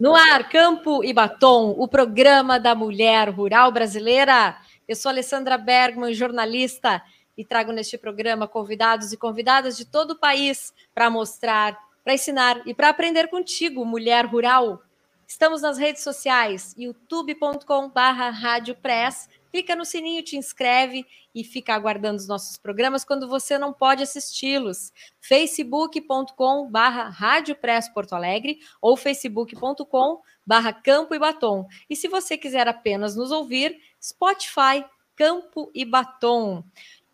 No 0.00 0.14
ar, 0.14 0.48
Campo 0.48 1.04
e 1.04 1.12
Batom, 1.12 1.74
o 1.76 1.86
programa 1.86 2.58
da 2.58 2.74
mulher 2.74 3.28
rural 3.28 3.70
brasileira. 3.70 4.56
Eu 4.88 4.96
sou 4.96 5.10
Alessandra 5.10 5.58
Bergman, 5.58 6.14
jornalista, 6.14 7.02
e 7.36 7.44
trago 7.44 7.70
neste 7.70 7.98
programa 7.98 8.48
convidados 8.48 9.12
e 9.12 9.18
convidadas 9.18 9.76
de 9.76 9.84
todo 9.84 10.12
o 10.12 10.18
país 10.18 10.72
para 10.94 11.10
mostrar, 11.10 11.78
para 12.02 12.14
ensinar 12.14 12.62
e 12.64 12.72
para 12.72 12.88
aprender 12.88 13.28
contigo, 13.28 13.84
mulher 13.84 14.24
rural. 14.24 14.80
Estamos 15.26 15.60
nas 15.60 15.76
redes 15.76 16.02
sociais, 16.02 16.74
youtube.com/barra 16.78 18.32
Press 18.80 19.28
clica 19.50 19.74
no 19.74 19.84
sininho, 19.84 20.22
te 20.22 20.36
inscreve 20.36 21.04
e 21.34 21.44
fica 21.44 21.74
aguardando 21.74 22.16
os 22.16 22.28
nossos 22.28 22.56
programas 22.56 23.04
quando 23.04 23.28
você 23.28 23.58
não 23.58 23.72
pode 23.72 24.02
assisti-los. 24.02 24.92
facebook.com 25.20 26.70
barra 26.70 27.08
Rádio 27.08 27.56
Porto 27.92 28.14
Alegre 28.14 28.58
ou 28.80 28.96
facebook.com 28.96 30.20
barra 30.46 30.72
Campo 30.72 31.14
e 31.14 31.18
Batom. 31.18 31.66
E 31.88 31.96
se 31.96 32.08
você 32.08 32.36
quiser 32.36 32.66
apenas 32.68 33.14
nos 33.16 33.30
ouvir, 33.30 33.78
Spotify 34.00 34.84
Campo 35.16 35.70
e 35.74 35.84
Batom. 35.84 36.64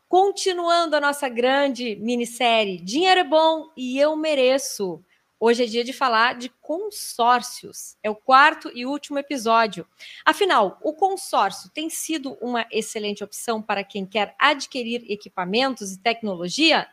Continuando 0.09 0.95
a 0.95 1.01
nossa 1.01 1.29
grande 1.29 1.97
minissérie 1.97 2.81
Dinheiro 2.81 3.21
é 3.21 3.25
Bom 3.25 3.71
e 3.77 3.99
Eu 3.99 4.15
Mereço. 4.15 5.05
Hoje 5.39 5.65
é 5.65 5.67
dia 5.67 5.85
de 5.85 5.93
falar 5.93 6.35
de 6.37 6.49
consórcios. 6.63 7.99
É 8.03 8.09
o 8.09 8.15
quarto 8.15 8.71
e 8.75 8.87
último 8.87 9.19
episódio. 9.19 9.87
Afinal, 10.25 10.79
o 10.83 10.95
consórcio 10.95 11.69
tem 11.71 11.91
sido 11.91 12.39
uma 12.41 12.67
excelente 12.73 13.23
opção 13.23 13.61
para 13.61 13.85
quem 13.85 14.07
quer 14.07 14.35
adquirir 14.39 15.05
equipamentos 15.11 15.93
e 15.93 15.99
tecnologia? 15.99 16.89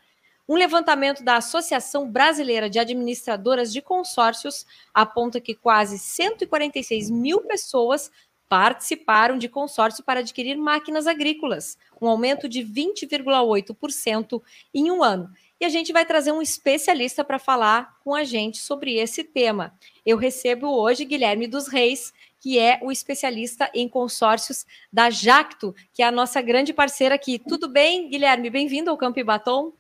Um 0.48 0.56
levantamento 0.56 1.24
da 1.24 1.38
Associação 1.38 2.12
Brasileira 2.12 2.70
de 2.70 2.80
Administradoras 2.80 3.72
de 3.72 3.82
Consórcios 3.82 4.66
aponta 4.94 5.40
que 5.40 5.56
quase 5.56 5.98
146 5.98 7.10
mil 7.10 7.40
pessoas 7.44 8.12
participaram 8.50 9.38
de 9.38 9.48
consórcio 9.48 10.04
para 10.04 10.20
adquirir 10.20 10.58
máquinas 10.58 11.08
agrícolas, 11.08 11.78
um 12.00 12.08
aumento 12.08 12.50
de 12.50 12.60
20,8% 12.60 14.44
em 14.74 14.92
um 14.92 15.02
ano. 15.02 15.32
E 15.64 15.66
a 15.66 15.70
gente 15.70 15.94
vai 15.94 16.06
trazer 16.06 16.34
um 16.34 16.42
especialista 16.42 17.24
para 17.24 17.40
falar 17.40 17.98
com 18.04 18.14
a 18.14 18.26
gente 18.26 18.58
sobre 18.58 18.98
esse 18.98 19.24
tema. 19.24 19.74
Eu 20.06 20.18
recebo 20.18 20.68
hoje 20.68 21.06
Guilherme 21.06 21.48
dos 21.48 21.70
Reis, 21.70 22.12
que 22.38 22.60
é 22.60 22.82
o 22.84 22.92
especialista 22.92 23.72
em 23.74 23.88
consórcios 23.88 24.66
da 24.92 25.10
Jacto, 25.10 25.74
que 25.94 26.04
é 26.04 26.06
a 26.06 26.12
nossa 26.12 26.42
grande 26.42 26.74
parceira 26.74 27.16
aqui. 27.16 27.40
Tudo 27.40 27.70
bem, 27.70 28.10
Guilherme? 28.10 28.50
Bem-vindo 28.50 28.90
ao 28.90 28.98
Campo 28.98 29.24
Batom. 29.24 29.72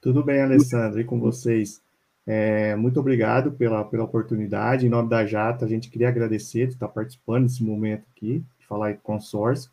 Tudo 0.00 0.24
bem, 0.24 0.40
Alessandra, 0.40 0.98
e 1.02 1.04
com 1.04 1.20
vocês. 1.20 1.82
É, 2.26 2.74
muito 2.74 2.98
obrigado 2.98 3.52
pela, 3.52 3.84
pela 3.84 4.04
oportunidade. 4.04 4.86
Em 4.86 4.88
nome 4.88 5.10
da 5.10 5.26
Jata, 5.26 5.66
a 5.66 5.68
gente 5.68 5.90
queria 5.90 6.08
agradecer 6.08 6.68
de 6.68 6.72
estar 6.72 6.88
participando 6.88 7.42
desse 7.42 7.62
momento 7.62 8.06
aqui, 8.16 8.42
de 8.58 8.66
falar 8.66 8.92
em 8.92 8.96
consórcio. 8.96 9.70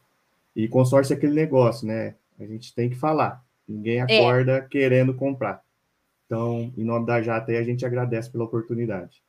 E 0.53 0.67
consórcio 0.67 1.13
é 1.13 1.15
aquele 1.15 1.33
negócio, 1.33 1.87
né? 1.87 2.15
A 2.37 2.43
gente 2.43 2.75
tem 2.75 2.89
que 2.89 2.97
falar. 2.97 3.41
Ninguém 3.69 3.99
é. 3.99 4.01
acorda 4.01 4.53
é. 4.53 4.61
querendo 4.61 5.13
comprar. 5.13 5.61
Então, 6.25 6.73
em 6.75 6.83
nome 6.83 7.05
da 7.05 7.21
Jata, 7.21 7.51
a 7.51 7.63
gente 7.63 7.85
agradece 7.85 8.31
pela 8.31 8.43
oportunidade. 8.43 9.21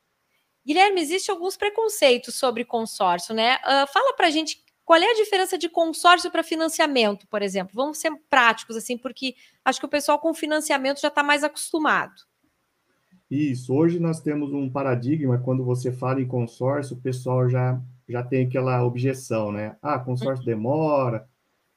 Guilherme, 0.65 1.01
existe 1.01 1.31
alguns 1.31 1.57
preconceitos 1.57 2.35
sobre 2.35 2.65
consórcio, 2.65 3.33
né? 3.33 3.57
Uh, 3.57 3.91
fala 3.91 4.15
para 4.15 4.27
a 4.27 4.29
gente 4.29 4.63
qual 4.85 4.99
é 4.99 5.09
a 5.09 5.15
diferença 5.15 5.57
de 5.57 5.69
consórcio 5.69 6.29
para 6.29 6.43
financiamento, 6.43 7.27
por 7.27 7.41
exemplo. 7.41 7.73
Vamos 7.73 7.99
ser 7.99 8.11
práticos, 8.29 8.75
assim, 8.75 8.97
porque 8.97 9.35
acho 9.63 9.79
que 9.79 9.85
o 9.85 9.89
pessoal 9.89 10.19
com 10.19 10.33
financiamento 10.33 11.01
já 11.01 11.07
está 11.07 11.23
mais 11.23 11.43
acostumado. 11.43 12.13
Isso. 13.29 13.73
Hoje 13.73 13.99
nós 13.99 14.19
temos 14.19 14.51
um 14.51 14.69
paradigma, 14.69 15.39
quando 15.39 15.63
você 15.63 15.91
fala 15.91 16.21
em 16.21 16.27
consórcio, 16.27 16.97
o 16.97 17.01
pessoal 17.01 17.49
já, 17.49 17.81
já 18.07 18.21
tem 18.21 18.45
aquela 18.45 18.83
objeção, 18.83 19.51
né? 19.51 19.77
Ah, 19.81 19.97
consórcio 19.97 20.41
uhum. 20.41 20.45
demora, 20.45 21.27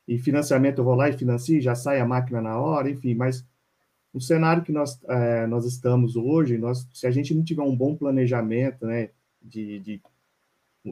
e 0.07 0.19
financiamento 0.19 0.79
eu 0.79 0.85
vou 0.85 0.95
lá 0.95 1.09
e 1.09 1.17
financio, 1.17 1.61
já 1.61 1.75
sai 1.75 2.01
a 2.01 2.07
máquina 2.07 2.41
na 2.41 2.59
hora, 2.59 2.91
enfim, 2.91 3.15
mas 3.15 3.45
o 4.13 4.20
cenário 4.20 4.63
que 4.63 4.70
nós, 4.70 5.03
é, 5.09 5.47
nós 5.47 5.65
estamos 5.65 6.15
hoje, 6.15 6.59
nós, 6.59 6.87
se 6.92 7.07
a 7.07 7.11
gente 7.11 7.35
não 7.35 7.42
tiver 7.42 7.63
um 7.63 7.75
bom 7.75 7.97
planejamento, 7.97 8.87
né, 8.87 9.11
de, 9.43 9.81
de 9.81 10.03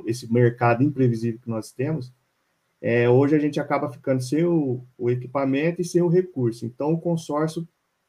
esse 0.06 0.33
mercado 0.33 0.83
imprevisível 0.83 1.39
que 1.41 1.51
nós 1.51 1.71
temos, 1.71 2.12
é, 2.81 3.09
hoje 3.09 3.37
a 3.37 3.39
gente 3.39 3.61
acaba 3.61 3.91
ficando 3.91 4.22
sem 4.22 4.45
o, 4.45 4.84
o, 4.99 5.11
equipamento 5.11 5.81
e 5.81 5.84
sem 5.84 6.03
o 6.03 6.09
recurso. 6.09 6.67
Então, 6.67 6.93
o 6.93 7.01
consórcio, 7.01 7.69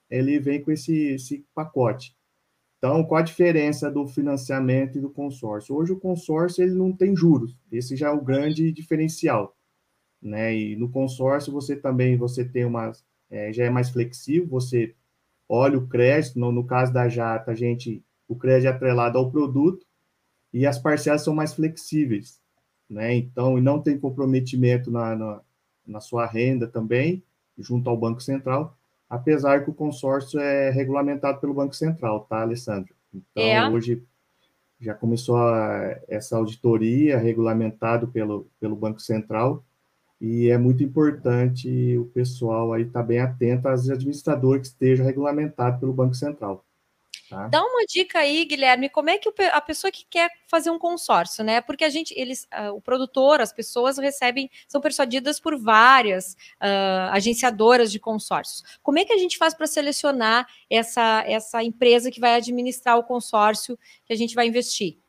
ele 0.09 0.39
vem 0.39 0.63
com 0.63 0.71
esse, 0.71 1.13
esse 1.13 1.45
pacote. 1.53 2.15
Então, 2.77 3.03
qual 3.03 3.19
a 3.19 3.23
diferença 3.23 3.91
do 3.91 4.07
financiamento 4.07 4.97
e 4.97 5.01
do 5.01 5.09
consórcio? 5.09 5.75
Hoje, 5.75 5.91
o 5.91 5.99
consórcio, 5.99 6.63
ele 6.63 6.73
não 6.73 6.91
tem 6.91 7.15
juros. 7.15 7.55
Esse 7.71 7.95
já 7.95 8.07
é 8.07 8.11
o 8.11 8.23
grande 8.23 8.71
diferencial 8.71 9.55
né? 10.23 10.55
E 10.55 10.75
no 10.75 10.89
consórcio 10.89 11.51
você 11.51 11.75
também 11.75 12.15
você 12.15 12.45
tem 12.45 12.65
uma 12.65 12.91
é, 13.29 13.51
já 13.51 13.65
é 13.65 13.69
mais 13.69 13.89
flexível, 13.89 14.47
você 14.47 14.95
olha 15.49 15.77
o 15.77 15.87
crédito, 15.87 16.39
no, 16.39 16.51
no 16.51 16.63
caso 16.63 16.93
da 16.93 17.09
Jata, 17.09 17.51
a 17.51 17.55
gente 17.55 18.03
o 18.27 18.35
crédito 18.35 18.67
é 18.67 18.69
atrelado 18.69 19.17
ao 19.17 19.29
produto 19.29 19.85
e 20.53 20.65
as 20.65 20.79
parcelas 20.79 21.23
são 21.23 21.35
mais 21.35 21.53
flexíveis, 21.53 22.39
né? 22.89 23.13
Então, 23.15 23.57
e 23.57 23.61
não 23.61 23.81
tem 23.81 23.97
comprometimento 23.97 24.89
na, 24.89 25.15
na, 25.15 25.41
na 25.85 25.99
sua 25.99 26.25
renda 26.25 26.67
também, 26.67 27.23
junto 27.57 27.89
ao 27.89 27.97
Banco 27.97 28.21
Central, 28.21 28.77
apesar 29.09 29.63
que 29.63 29.69
o 29.69 29.73
consórcio 29.73 30.39
é 30.39 30.69
regulamentado 30.69 31.39
pelo 31.39 31.53
Banco 31.53 31.75
Central, 31.75 32.21
tá, 32.29 32.41
Alessandro? 32.41 32.95
Então, 33.13 33.43
é. 33.43 33.69
hoje 33.69 34.01
já 34.79 34.93
começou 34.93 35.37
a, 35.37 35.97
essa 36.07 36.37
auditoria 36.37 37.17
regulamentado 37.17 38.07
pelo, 38.07 38.47
pelo 38.59 38.75
Banco 38.75 38.99
Central, 38.99 39.63
e 40.23 40.49
é 40.49 40.57
muito 40.57 40.81
importante 40.81 41.97
o 41.97 42.05
pessoal 42.05 42.71
aí 42.71 42.83
estar 42.83 43.01
tá 43.01 43.05
bem 43.05 43.19
atento 43.19 43.67
às 43.67 43.89
administradoras 43.89 44.61
que 44.61 44.67
estejam 44.67 45.05
regulamentados 45.05 45.81
pelo 45.81 45.91
Banco 45.91 46.15
Central. 46.15 46.65
Tá? 47.29 47.49
Dá 47.49 47.61
uma 47.61 47.83
dica 47.85 48.19
aí, 48.19 48.45
Guilherme, 48.45 48.87
como 48.87 49.09
é 49.09 49.17
que 49.17 49.29
a 49.51 49.59
pessoa 49.59 49.91
que 49.91 50.05
quer 50.09 50.29
fazer 50.47 50.69
um 50.69 50.79
consórcio, 50.79 51.43
né? 51.43 51.59
Porque 51.59 51.83
a 51.83 51.89
gente, 51.89 52.13
eles, 52.17 52.47
uh, 52.53 52.73
o 52.73 52.79
produtor, 52.79 53.41
as 53.41 53.51
pessoas 53.51 53.97
recebem, 53.97 54.49
são 54.65 54.79
persuadidas 54.79 55.41
por 55.41 55.59
várias 55.59 56.37
uh, 56.61 57.11
agenciadoras 57.11 57.91
de 57.91 57.99
consórcios. 57.99 58.63
Como 58.81 58.99
é 58.99 59.03
que 59.03 59.11
a 59.11 59.17
gente 59.17 59.37
faz 59.37 59.53
para 59.53 59.67
selecionar 59.67 60.47
essa, 60.69 61.21
essa 61.27 61.61
empresa 61.61 62.09
que 62.09 62.21
vai 62.21 62.35
administrar 62.35 62.97
o 62.97 63.03
consórcio 63.03 63.77
que 64.05 64.13
a 64.13 64.15
gente 64.15 64.35
vai 64.35 64.47
investir? 64.47 65.02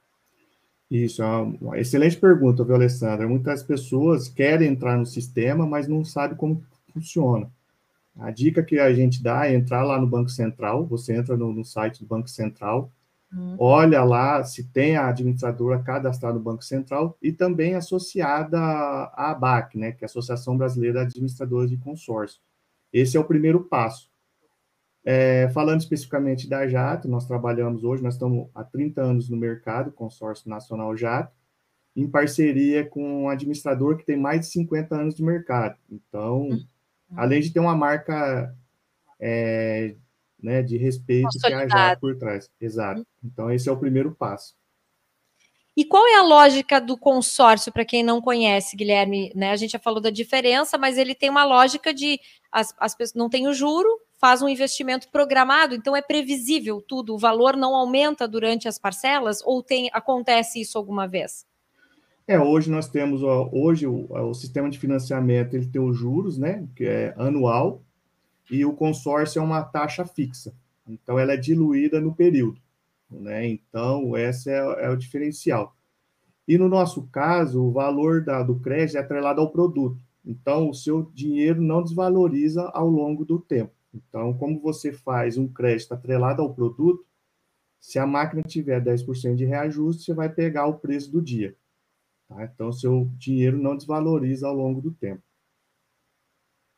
Isso, 0.95 1.25
é 1.25 1.27
uma 1.27 1.77
excelente 1.77 2.17
pergunta, 2.17 2.63
viu, 2.63 2.77
Alessandra? 2.77 3.27
Muitas 3.27 3.65
pessoas 3.65 4.29
querem 4.29 4.69
entrar 4.69 4.97
no 4.97 5.05
sistema, 5.05 5.67
mas 5.67 5.89
não 5.89 6.05
sabem 6.05 6.37
como 6.37 6.63
funciona. 6.93 7.51
A 8.17 8.31
dica 8.31 8.63
que 8.63 8.79
a 8.79 8.95
gente 8.95 9.21
dá 9.21 9.49
é 9.49 9.57
entrar 9.57 9.83
lá 9.83 10.01
no 10.01 10.07
Banco 10.07 10.31
Central, 10.31 10.87
você 10.87 11.17
entra 11.17 11.37
no, 11.37 11.53
no 11.53 11.65
site 11.65 11.99
do 11.99 12.07
Banco 12.07 12.29
Central, 12.31 12.93
uhum. 13.33 13.57
olha 13.59 14.05
lá 14.05 14.45
se 14.45 14.63
tem 14.63 14.97
a 14.97 15.09
administradora 15.09 15.83
cadastrada 15.83 16.39
no 16.39 16.45
Banco 16.45 16.63
Central 16.63 17.19
e 17.21 17.33
também 17.33 17.75
associada 17.75 18.57
à 18.61 19.33
ABAC, 19.33 19.77
né, 19.77 19.91
que 19.91 20.05
é 20.05 20.07
a 20.07 20.07
Associação 20.07 20.57
Brasileira 20.57 21.01
de 21.01 21.09
Administradores 21.09 21.71
de 21.71 21.77
Consórcio. 21.77 22.41
Esse 22.93 23.17
é 23.17 23.21
o 23.21 23.25
primeiro 23.25 23.65
passo. 23.65 24.09
É, 25.05 25.51
falando 25.51 25.81
especificamente 25.81 26.49
da 26.49 26.67
Jato, 26.67 27.09
nós 27.09 27.27
trabalhamos 27.27 27.85
hoje, 27.85 28.03
nós 28.03 28.15
estamos 28.15 28.49
há 28.55 28.65
30 28.65 29.03
anos 29.03 29.29
no 29.29 29.37
mercado, 29.37 29.93
consórcio 29.93 30.49
nacional 30.49 30.97
Jato, 30.97 31.33
em 31.95 32.09
parceria 32.09 32.85
com 32.85 33.25
um 33.25 33.29
administrador 33.29 33.99
que 33.99 34.07
tem 34.07 34.17
mais 34.17 34.41
de 34.41 34.47
50 34.47 34.95
anos 34.95 35.15
de 35.15 35.23
mercado. 35.23 35.77
Então, 35.91 36.49
uhum. 36.49 36.67
além 37.15 37.41
de 37.41 37.53
ter 37.53 37.61
uma 37.61 37.77
marca 37.77 38.57
é, 39.21 39.95
né, 40.43 40.63
de 40.63 40.77
respeito 40.77 41.29
que 41.31 41.53
é 41.53 41.55
a 41.55 41.69
Jato 41.69 42.01
por 42.01 42.17
trás. 42.17 42.51
Exato. 42.61 43.01
Uhum. 43.01 43.07
Então, 43.25 43.51
esse 43.51 43.69
é 43.69 43.73
o 43.73 43.79
primeiro 43.79 44.15
passo. 44.15 44.55
E 45.77 45.85
qual 45.85 46.07
é 46.07 46.17
a 46.17 46.23
lógica 46.23 46.81
do 46.81 46.97
consórcio, 46.97 47.73
para 47.73 47.85
quem 47.85 48.03
não 48.03 48.21
conhece, 48.21 48.77
Guilherme? 48.77 49.33
Né? 49.35 49.51
A 49.51 49.57
gente 49.57 49.73
já 49.73 49.79
falou 49.79 50.01
da 50.01 50.11
diferença, 50.11 50.79
mas 50.79 50.97
ele 50.97 51.15
tem 51.15 51.29
uma 51.29 51.45
lógica 51.45 51.93
de 51.93 52.21
as, 52.53 52.73
as 52.79 52.95
pessoas 52.95 53.15
não 53.15 53.29
tem 53.29 53.49
o 53.49 53.53
juro, 53.53 53.89
faz 54.25 54.41
um 54.41 54.49
investimento 54.49 55.11
programado, 55.11 55.75
então 55.75 55.95
é 55.95 56.01
previsível 56.01 56.81
tudo, 56.81 57.15
o 57.15 57.19
valor 57.19 57.59
não 57.59 57.75
aumenta 57.75 58.27
durante 58.27 58.67
as 58.67 58.79
parcelas 58.79 59.43
ou 59.45 59.63
tem 59.63 59.91
acontece 59.93 60.63
isso 60.63 60.79
alguma 60.79 61.07
vez? 61.07 61.45
É, 62.27 62.41
hoje 62.41 62.71
nós 62.71 62.89
temos 62.89 63.21
hoje 63.53 63.87
o, 63.87 64.07
o 64.11 64.33
sistema 64.33 64.71
de 64.71 64.79
financiamento 64.79 65.53
ele 65.53 65.67
tem 65.67 65.79
os 65.79 65.99
juros, 65.99 66.39
né, 66.39 66.67
que 66.75 66.87
é 66.87 67.15
anual, 67.19 67.83
e 68.51 68.65
o 68.65 68.73
consórcio 68.73 69.41
é 69.41 69.43
uma 69.43 69.63
taxa 69.63 70.07
fixa. 70.07 70.55
Então 70.89 71.19
ela 71.19 71.35
é 71.35 71.37
diluída 71.37 72.01
no 72.01 72.15
período, 72.15 72.59
né? 73.11 73.47
Então 73.47 74.17
esse 74.17 74.49
é, 74.49 74.87
é 74.87 74.89
o 74.89 74.97
diferencial. 74.97 75.77
E 76.49 76.57
no 76.57 76.67
nosso 76.67 77.03
caso, 77.09 77.63
o 77.63 77.73
valor 77.73 78.25
da, 78.25 78.43
do 78.43 78.59
crédito 78.59 78.97
é 78.97 79.01
atrelado 79.01 79.43
ao 79.43 79.51
produto. 79.51 80.01
Então, 80.25 80.71
o 80.71 80.75
seu 80.75 81.11
dinheiro 81.13 81.61
não 81.61 81.83
desvaloriza 81.83 82.71
ao 82.73 82.89
longo 82.89 83.23
do 83.27 83.39
tempo. 83.39 83.84
Então, 83.95 84.37
como 84.37 84.61
você 84.61 84.93
faz 84.93 85.39
um 85.39 85.47
crédito 85.47 85.95
atrelado 85.95 86.43
ao 86.43 86.53
produto, 86.53 87.07
Se 87.79 87.99
a 87.99 88.07
máquina 88.07 88.43
tiver 88.43 88.83
10% 88.83 89.35
de 89.35 89.45
reajuste, 89.45 90.05
você 90.05 90.15
vai 90.15 90.31
pegar 90.31 90.67
o 90.67 90.79
preço 90.79 91.13
do 91.13 91.21
dia. 91.21 91.55
Tá? 92.27 92.43
Então, 92.45 92.73
seu 92.73 93.11
dinheiro 93.19 93.59
não 93.59 93.77
desvaloriza 93.77 94.49
ao 94.49 94.55
longo 94.55 94.81
do 94.81 94.91
tempo. 94.91 95.23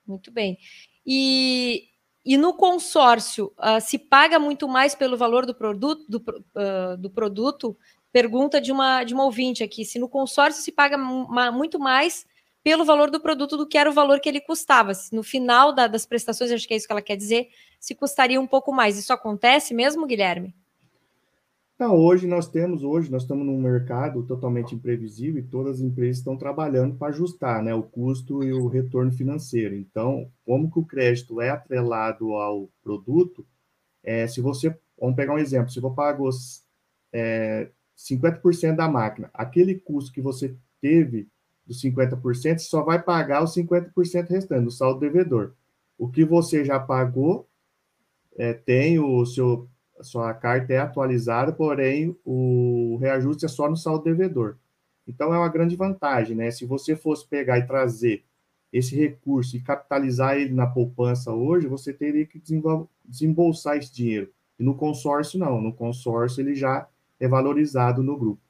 Muito 0.04 0.32
bem. 0.32 0.58
E, 1.06 1.90
e 2.24 2.36
no 2.36 2.54
consórcio, 2.54 3.52
uh, 3.56 3.80
se 3.80 4.00
paga 4.00 4.40
muito 4.40 4.66
mais 4.66 4.96
pelo 4.96 5.16
valor 5.16 5.46
do 5.46 5.54
produto, 5.54 6.04
do, 6.08 6.18
uh, 6.18 6.96
do 6.98 7.08
produto? 7.08 7.78
Pergunta 8.10 8.60
de 8.60 8.72
uma, 8.72 9.04
de 9.04 9.14
uma 9.14 9.26
ouvinte 9.26 9.62
aqui. 9.62 9.84
Se 9.84 10.00
no 10.00 10.08
consórcio 10.08 10.60
se 10.60 10.72
paga 10.72 10.98
muito 10.98 11.78
mais 11.78 12.26
pelo 12.66 12.84
valor 12.84 13.12
do 13.12 13.20
produto 13.20 13.56
do 13.56 13.64
que 13.64 13.78
era 13.78 13.88
o 13.88 13.92
valor 13.92 14.18
que 14.18 14.28
ele 14.28 14.40
custava. 14.40 14.90
No 15.12 15.22
final 15.22 15.72
da, 15.72 15.86
das 15.86 16.04
prestações, 16.04 16.50
acho 16.50 16.66
que 16.66 16.74
é 16.74 16.76
isso 16.76 16.84
que 16.84 16.92
ela 16.92 17.00
quer 17.00 17.14
dizer, 17.14 17.46
se 17.78 17.94
custaria 17.94 18.40
um 18.40 18.46
pouco 18.46 18.72
mais. 18.72 18.98
Isso 18.98 19.12
acontece 19.12 19.72
mesmo, 19.72 20.04
Guilherme? 20.04 20.52
Não, 21.78 21.94
hoje 21.94 22.26
nós 22.26 22.48
temos, 22.48 22.82
hoje 22.82 23.08
nós 23.08 23.22
estamos 23.22 23.46
num 23.46 23.60
mercado 23.60 24.24
totalmente 24.24 24.74
imprevisível 24.74 25.40
e 25.40 25.46
todas 25.46 25.76
as 25.76 25.80
empresas 25.80 26.18
estão 26.18 26.36
trabalhando 26.36 26.96
para 26.96 27.12
ajustar 27.12 27.62
né, 27.62 27.72
o 27.72 27.84
custo 27.84 28.42
e 28.42 28.52
o 28.52 28.66
retorno 28.66 29.12
financeiro. 29.12 29.76
Então, 29.76 30.28
como 30.44 30.68
que 30.68 30.80
o 30.80 30.84
crédito 30.84 31.40
é 31.40 31.50
atrelado 31.50 32.32
ao 32.32 32.68
produto, 32.82 33.46
é, 34.02 34.26
se 34.26 34.40
você, 34.40 34.76
vamos 35.00 35.14
pegar 35.14 35.34
um 35.34 35.38
exemplo, 35.38 35.70
se 35.70 35.78
você 35.78 35.94
pagou 35.94 36.30
é, 37.12 37.70
50% 37.96 38.74
da 38.74 38.88
máquina, 38.88 39.30
aquele 39.32 39.76
custo 39.76 40.12
que 40.12 40.20
você 40.20 40.56
teve 40.80 41.28
dos 41.66 41.82
50%, 41.82 42.20
você 42.22 42.58
só 42.58 42.82
vai 42.82 43.02
pagar 43.02 43.42
os 43.42 43.54
50% 43.54 44.28
restante, 44.28 44.68
o 44.68 44.70
saldo 44.70 45.00
devedor. 45.00 45.54
O 45.98 46.08
que 46.08 46.24
você 46.24 46.64
já 46.64 46.78
pagou, 46.78 47.48
é, 48.36 48.52
tem 48.52 48.98
o 48.98 49.24
seu 49.24 49.68
a 49.98 50.04
sua 50.04 50.34
carta 50.34 50.74
é 50.74 50.78
atualizada, 50.78 51.52
porém 51.52 52.14
o 52.24 52.98
reajuste 53.00 53.46
é 53.46 53.48
só 53.48 53.68
no 53.68 53.76
saldo 53.76 54.04
devedor. 54.04 54.56
Então 55.08 55.32
é 55.32 55.38
uma 55.38 55.48
grande 55.48 55.76
vantagem, 55.76 56.36
né? 56.36 56.50
Se 56.50 56.66
você 56.66 56.94
fosse 56.94 57.26
pegar 57.26 57.58
e 57.58 57.66
trazer 57.66 58.24
esse 58.72 58.94
recurso 58.94 59.56
e 59.56 59.60
capitalizar 59.60 60.36
ele 60.36 60.52
na 60.52 60.66
poupança 60.66 61.32
hoje, 61.32 61.66
você 61.66 61.92
teria 61.92 62.26
que 62.26 62.42
desembolsar 63.04 63.76
esse 63.78 63.92
dinheiro. 63.92 64.30
E 64.58 64.62
no 64.62 64.74
consórcio 64.74 65.38
não, 65.38 65.60
no 65.60 65.72
consórcio 65.72 66.42
ele 66.42 66.54
já 66.54 66.86
é 67.18 67.28
valorizado 67.28 68.02
no 68.02 68.18
grupo. 68.18 68.42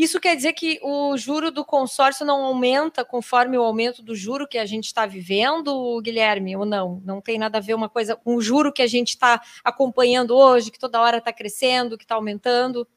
Isso 0.00 0.18
quer 0.18 0.34
dizer 0.34 0.54
que 0.54 0.80
o 0.82 1.14
juro 1.18 1.50
do 1.50 1.62
consórcio 1.62 2.24
não 2.24 2.42
aumenta 2.42 3.04
conforme 3.04 3.58
o 3.58 3.62
aumento 3.62 4.02
do 4.02 4.14
juro 4.16 4.48
que 4.48 4.56
a 4.56 4.64
gente 4.64 4.86
está 4.86 5.04
vivendo, 5.04 6.00
Guilherme, 6.00 6.56
ou 6.56 6.64
não? 6.64 7.02
Não 7.04 7.20
tem 7.20 7.38
nada 7.38 7.58
a 7.58 7.60
ver 7.60 7.74
uma 7.74 7.86
coisa 7.86 8.16
com 8.16 8.34
o 8.34 8.40
juro 8.40 8.72
que 8.72 8.80
a 8.80 8.86
gente 8.86 9.10
está 9.10 9.42
acompanhando 9.62 10.34
hoje, 10.34 10.70
que 10.70 10.78
toda 10.78 11.02
hora 11.02 11.18
está 11.18 11.34
crescendo, 11.34 11.98
que 11.98 12.04
está 12.04 12.14
aumentando? 12.14 12.88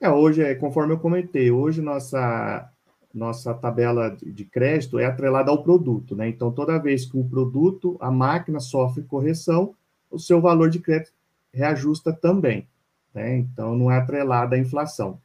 É, 0.00 0.10
hoje, 0.10 0.42
é, 0.42 0.52
conforme 0.56 0.94
eu 0.94 0.98
comentei, 0.98 1.52
hoje 1.52 1.80
nossa, 1.80 2.68
nossa 3.14 3.54
tabela 3.54 4.16
de 4.20 4.44
crédito 4.44 4.98
é 4.98 5.04
atrelada 5.04 5.52
ao 5.52 5.62
produto, 5.62 6.16
né? 6.16 6.28
Então, 6.28 6.50
toda 6.50 6.76
vez 6.76 7.06
que 7.06 7.16
o 7.16 7.22
produto, 7.22 7.96
a 8.00 8.10
máquina 8.10 8.58
sofre 8.58 9.04
correção, 9.04 9.76
o 10.10 10.18
seu 10.18 10.40
valor 10.40 10.70
de 10.70 10.80
crédito 10.80 11.12
reajusta 11.54 12.12
também, 12.12 12.66
né? 13.14 13.36
Então, 13.36 13.76
não 13.76 13.92
é 13.92 13.98
atrelada 13.98 14.56
à 14.56 14.58
inflação. 14.58 15.20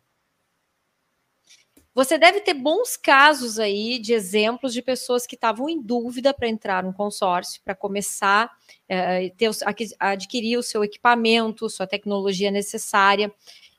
Você 1.96 2.18
deve 2.18 2.42
ter 2.42 2.54
bons 2.54 2.98
casos 2.98 3.58
aí 3.58 3.98
de 3.98 4.14
exemplos 4.14 4.74
de 4.74 4.82
pessoas 4.82 5.26
que 5.26 5.36
estavam 5.36 5.70
em 5.70 5.82
dúvida 5.82 6.34
para 6.34 6.50
entrar 6.50 6.84
no 6.84 6.94
consórcio, 6.94 7.62
para 7.64 7.74
começar 7.74 8.52
é, 8.88 9.30
ter, 9.30 9.50
adquirir 9.98 10.58
o 10.58 10.64
seu 10.64 10.84
equipamento, 10.84 11.70
sua 11.70 11.88
tecnologia 11.88 12.52
necessária, 12.52 13.32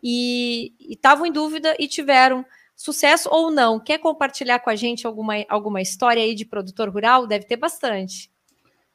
e 0.02 0.72
estavam 0.80 1.26
em 1.26 1.32
dúvida 1.32 1.76
e 1.78 1.86
tiveram 1.86 2.42
sucesso 2.74 3.28
ou 3.30 3.50
não. 3.50 3.78
Quer 3.78 3.98
compartilhar 3.98 4.60
com 4.60 4.70
a 4.70 4.76
gente 4.76 5.06
alguma, 5.06 5.34
alguma 5.46 5.82
história 5.82 6.22
aí 6.22 6.34
de 6.34 6.46
produtor 6.46 6.88
rural? 6.88 7.26
Deve 7.26 7.44
ter 7.44 7.56
bastante. 7.56 8.30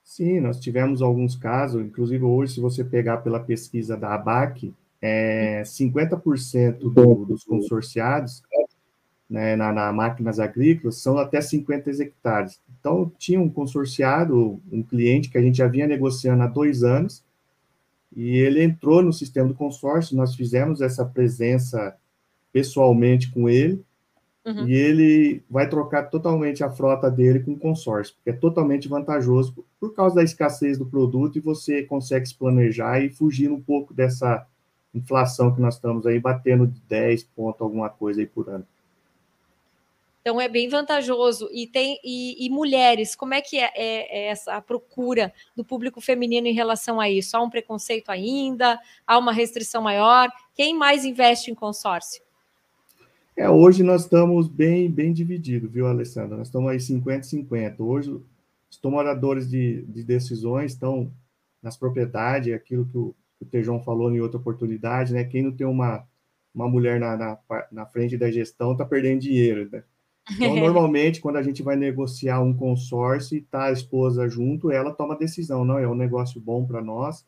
Sim, 0.04 0.40
nós 0.40 0.60
tivemos 0.60 1.00
alguns 1.00 1.36
casos, 1.36 1.86
inclusive 1.86 2.24
hoje, 2.24 2.56
se 2.56 2.60
você 2.60 2.84
pegar 2.84 3.18
pela 3.18 3.40
pesquisa 3.40 3.96
da 3.96 4.16
ABAC, 4.16 4.74
é, 5.02 5.64
50% 5.64 6.78
do, 6.78 7.26
dos 7.26 7.44
consorciados 7.44 8.44
né, 9.32 9.56
na, 9.56 9.72
na, 9.72 9.94
máquinas 9.94 10.42
agrícolas 10.42 10.98
são 10.98 11.18
até 11.18 11.40
50 11.40 11.90
hectares. 11.90 12.60
Então, 12.78 13.10
tinha 13.18 13.40
um 13.40 13.50
consorciado, 13.50 14.62
um 14.70 14.84
cliente 14.84 15.30
que 15.30 15.38
a 15.38 15.42
gente 15.42 15.60
já 15.60 15.68
vinha 15.68 15.88
negociando 15.88 16.44
há 16.44 16.48
dois 16.48 16.84
anos, 16.84 17.24
e 18.14 18.36
ele 18.36 18.62
entrou 18.62 19.02
no 19.02 19.14
sistema 19.14 19.48
do 19.48 19.54
consórcio, 19.54 20.18
nós 20.18 20.36
fizemos 20.36 20.82
essa 20.82 21.06
presença 21.06 21.96
pessoalmente 22.52 23.32
com 23.32 23.48
ele, 23.48 23.82
uhum. 24.46 24.68
e 24.68 24.74
ele 24.74 25.42
vai 25.50 25.70
trocar 25.70 26.10
totalmente 26.10 26.62
a 26.62 26.70
frota 26.70 27.10
dele 27.10 27.40
com 27.40 27.54
o 27.54 27.60
consórcio, 27.60 28.16
porque 28.16 28.32
é 28.32 28.34
totalmente 28.34 28.90
vantajoso 28.90 29.64
por 29.80 29.94
causa 29.94 30.18
da 30.18 30.24
escassez 30.24 30.78
do 30.78 30.86
produto, 30.86 31.38
e 31.38 31.42
você 31.42 31.84
consegue 31.84 32.26
se 32.26 32.36
planejar 32.36 33.00
e 33.00 33.10
fugir 33.10 33.50
um 33.50 33.62
pouco 33.62 33.94
dessa 33.94 34.46
inflação 34.94 35.56
que 35.56 35.62
nós 35.62 35.76
estamos 35.76 36.06
aí 36.06 36.20
batendo 36.20 36.68
de 36.68 36.82
10 36.82 37.24
pontos, 37.34 37.62
alguma 37.62 37.90
coisa 37.90 38.20
aí 38.20 38.28
por 38.28 38.50
ano. 38.50 38.66
Então 40.22 40.40
é 40.40 40.48
bem 40.48 40.70
vantajoso. 40.70 41.50
E 41.52 41.68
tem 41.68 42.00
e, 42.04 42.46
e 42.46 42.50
mulheres, 42.50 43.16
como 43.16 43.34
é 43.34 43.42
que 43.42 43.58
é, 43.58 43.72
é, 43.76 44.26
é, 44.26 44.28
essa 44.28 44.54
a 44.54 44.62
procura 44.62 45.34
do 45.56 45.66
público 45.66 46.00
feminino 46.00 46.48
em 46.48 46.54
relação 46.54 47.00
a 47.02 47.10
isso? 47.10 47.36
Há 47.36 47.42
um 47.42 47.50
preconceito 47.50 48.10
ainda? 48.10 48.80
Há 49.06 49.18
uma 49.18 49.34
restrição 49.34 49.82
maior? 49.82 50.30
Quem 50.54 50.78
mais 50.78 51.04
investe 51.04 51.52
em 51.52 51.56
consórcio? 51.56 52.22
É, 53.36 53.50
hoje 53.50 53.82
nós 53.82 54.04
estamos 54.04 54.48
bem 54.48 54.90
bem 54.90 55.12
divididos, 55.12 55.72
viu, 55.72 55.88
Alessandra? 55.88 56.38
Nós 56.38 56.48
estamos 56.48 56.70
aí 56.70 56.78
50-50. 56.78 57.80
Hoje 57.80 58.22
os 58.70 58.78
tomadores 58.78 59.50
de, 59.50 59.82
de 59.84 60.04
decisões 60.04 60.74
estão 60.74 61.12
nas 61.62 61.76
propriedades, 61.76 62.54
aquilo 62.54 62.86
que 62.86 62.98
o, 62.98 63.16
que 63.38 63.44
o 63.44 63.48
Tejão 63.48 63.82
falou 63.82 64.12
em 64.12 64.22
outra 64.22 64.38
oportunidade, 64.40 65.14
né? 65.14 65.24
Quem 65.24 65.44
não 65.44 65.52
tem 65.52 65.66
uma, 65.66 66.08
uma 66.54 66.70
mulher 66.70 67.00
na, 67.00 67.18
na, 67.18 67.38
na 67.72 67.86
frente 67.88 68.18
da 68.18 68.30
gestão 68.30 68.74
está 68.74 68.86
perdendo 68.86 69.22
dinheiro, 69.22 69.68
né? 69.72 69.84
Então, 70.36 70.56
normalmente, 70.58 71.22
quando 71.22 71.38
a 71.38 71.44
gente 71.44 71.62
vai 71.64 71.76
negociar 71.76 72.42
um 72.42 72.54
consórcio 72.54 73.38
e 73.38 73.42
tá 73.42 73.66
a 73.66 73.72
esposa 73.72 74.28
junto, 74.28 74.72
ela 74.72 74.94
toma 74.94 75.14
a 75.14 75.18
decisão, 75.18 75.66
não, 75.66 75.78
é 75.78 75.88
um 75.88 75.96
negócio 75.96 76.40
bom 76.40 76.66
para 76.66 76.82
nós 76.82 77.26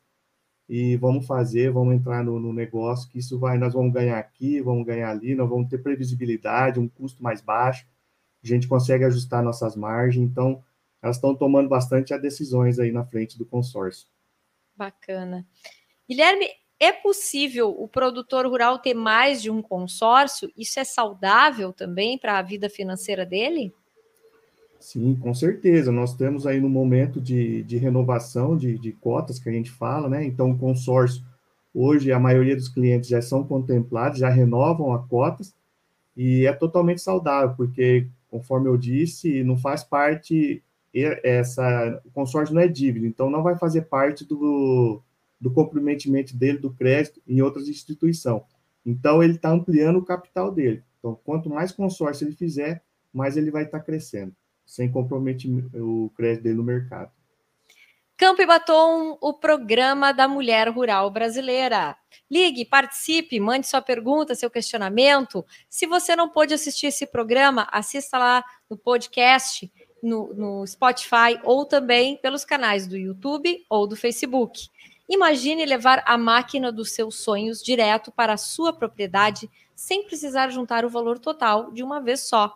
e 0.68 0.96
vamos 0.98 1.28
fazer, 1.28 1.72
vamos 1.72 1.94
entrar 1.94 2.24
no, 2.24 2.40
no, 2.40 2.54
negócio, 2.54 3.10
que 3.10 3.20
isso 3.20 3.38
vai, 3.38 3.58
nós 3.58 3.74
vamos 3.74 3.94
ganhar 3.94 4.18
aqui, 4.18 4.62
vamos 4.62 4.86
ganhar 4.86 5.10
ali, 5.10 5.36
nós 5.36 5.50
vamos 5.50 5.70
ter 5.70 5.78
previsibilidade, 5.78 6.80
um 6.80 6.88
custo 6.88 7.22
mais 7.22 7.42
baixo, 7.42 7.86
a 8.44 8.48
gente 8.48 8.68
consegue 8.68 9.04
ajustar 9.04 9.44
nossas 9.44 9.76
margens, 9.76 10.30
então 10.30 10.64
elas 11.02 11.18
estão 11.18 11.36
tomando 11.36 11.68
bastante 11.68 12.14
as 12.14 12.22
decisões 12.22 12.80
aí 12.80 12.92
na 12.92 13.06
frente 13.06 13.38
do 13.38 13.46
consórcio. 13.46 14.08
Bacana. 14.76 15.46
Guilherme, 16.08 16.48
é 16.84 16.92
possível 16.92 17.70
o 17.70 17.88
produtor 17.88 18.46
rural 18.46 18.80
ter 18.80 18.94
mais 18.94 19.42
de 19.42 19.50
um 19.50 19.62
consórcio? 19.62 20.52
Isso 20.58 20.80
é 20.80 20.84
saudável 20.84 21.72
também 21.72 22.18
para 22.18 22.38
a 22.38 22.42
vida 22.42 22.70
financeira 22.70 23.26
dele? 23.26 23.74
Sim, 24.80 25.16
com 25.16 25.34
certeza. 25.34 25.94
Nós 25.94 26.14
temos 26.14 26.46
aí 26.46 26.60
no 26.60 26.68
momento 26.68 27.22
de, 27.22 27.64
de 27.64 27.78
renovação 27.78 28.58
de, 28.58 28.78
de 28.78 28.92
cotas 28.92 29.40
que 29.40 29.48
a 29.48 29.52
gente 29.52 29.72
fala, 29.72 30.10
né? 30.10 30.26
Então, 30.26 30.52
o 30.52 30.58
consórcio, 30.58 31.24
hoje, 31.74 32.12
a 32.12 32.20
maioria 32.20 32.56
dos 32.56 32.68
clientes 32.68 33.10
já 33.10 33.22
são 33.22 33.46
contemplados, 33.46 34.20
já 34.20 34.28
renovam 34.28 34.94
a 34.94 35.00
cotas, 35.00 35.56
e 36.18 36.46
é 36.46 36.52
totalmente 36.52 37.02
saudável, 37.02 37.56
porque, 37.56 38.08
conforme 38.30 38.68
eu 38.68 38.78
disse, 38.78 39.42
não 39.44 39.58
faz 39.58 39.86
parte, 39.86 40.62
essa, 40.94 42.02
o 42.06 42.12
consórcio 42.12 42.54
não 42.54 42.62
é 42.62 42.68
dívida, 42.68 43.08
então 43.08 43.30
não 43.30 43.42
vai 43.42 43.58
fazer 43.58 43.84
parte 43.84 44.26
do, 44.26 45.02
do 45.44 45.52
comprometimento 45.52 46.38
dele 46.38 46.58
do 46.58 46.74
crédito 46.74 47.22
em 47.28 47.42
outras 47.42 47.68
instituições. 47.68 48.44
Então, 48.86 49.22
ele 49.22 49.36
está 49.36 49.50
ampliando 49.50 49.98
o 49.98 50.06
capital 50.06 50.50
dele. 50.50 50.82
Então, 50.98 51.20
quanto 51.22 51.50
mais 51.50 51.74
consórcio 51.74 52.26
ele 52.26 52.34
fizer, 52.34 52.82
mais 53.14 53.36
ele 53.36 53.52
vai 53.52 53.64
estar 53.64 53.80
tá 53.80 53.84
crescendo, 53.84 54.34
sem 54.66 54.90
comprometer 54.90 55.52
o 55.76 56.10
crédito 56.16 56.44
dele 56.44 56.56
no 56.56 56.64
mercado. 56.64 57.12
Campo 58.16 58.42
e 58.42 58.46
Batom, 58.46 59.18
o 59.20 59.34
programa 59.34 60.14
da 60.14 60.30
mulher 60.30 60.70
rural 60.70 61.12
brasileira. 61.12 61.98
Ligue, 62.32 62.64
participe, 62.64 63.38
mande 63.38 63.68
sua 63.68 63.82
pergunta, 63.82 64.36
seu 64.36 64.50
questionamento. 64.50 65.46
Se 65.70 65.86
você 65.86 66.16
não 66.16 66.30
pôde 66.30 66.54
assistir 66.54 66.88
esse 66.88 67.06
programa, 67.06 67.68
assista 67.70 68.18
lá 68.18 68.46
no 68.70 68.78
podcast, 68.78 69.70
no, 70.02 70.34
no 70.34 70.68
Spotify 70.68 71.38
ou 71.44 71.66
também 71.66 72.16
pelos 72.18 72.46
canais 72.46 72.88
do 72.88 72.96
YouTube 72.96 73.66
ou 73.70 73.88
do 73.88 73.96
Facebook. 73.96 74.70
Imagine 75.10 75.66
levar 75.66 76.02
a 76.06 76.18
máquina 76.18 76.72
dos 76.72 76.92
seus 76.92 77.16
sonhos 77.16 77.62
direto 77.62 78.12
para 78.12 78.34
a 78.34 78.38
sua 78.38 78.72
propriedade 78.72 79.50
sem 79.76 80.04
precisar 80.06 80.50
juntar 80.50 80.86
o 80.86 80.90
valor 80.90 81.20
total 81.20 81.72
de 81.72 81.84
uma 81.84 82.00
vez 82.00 82.22
só. 82.22 82.56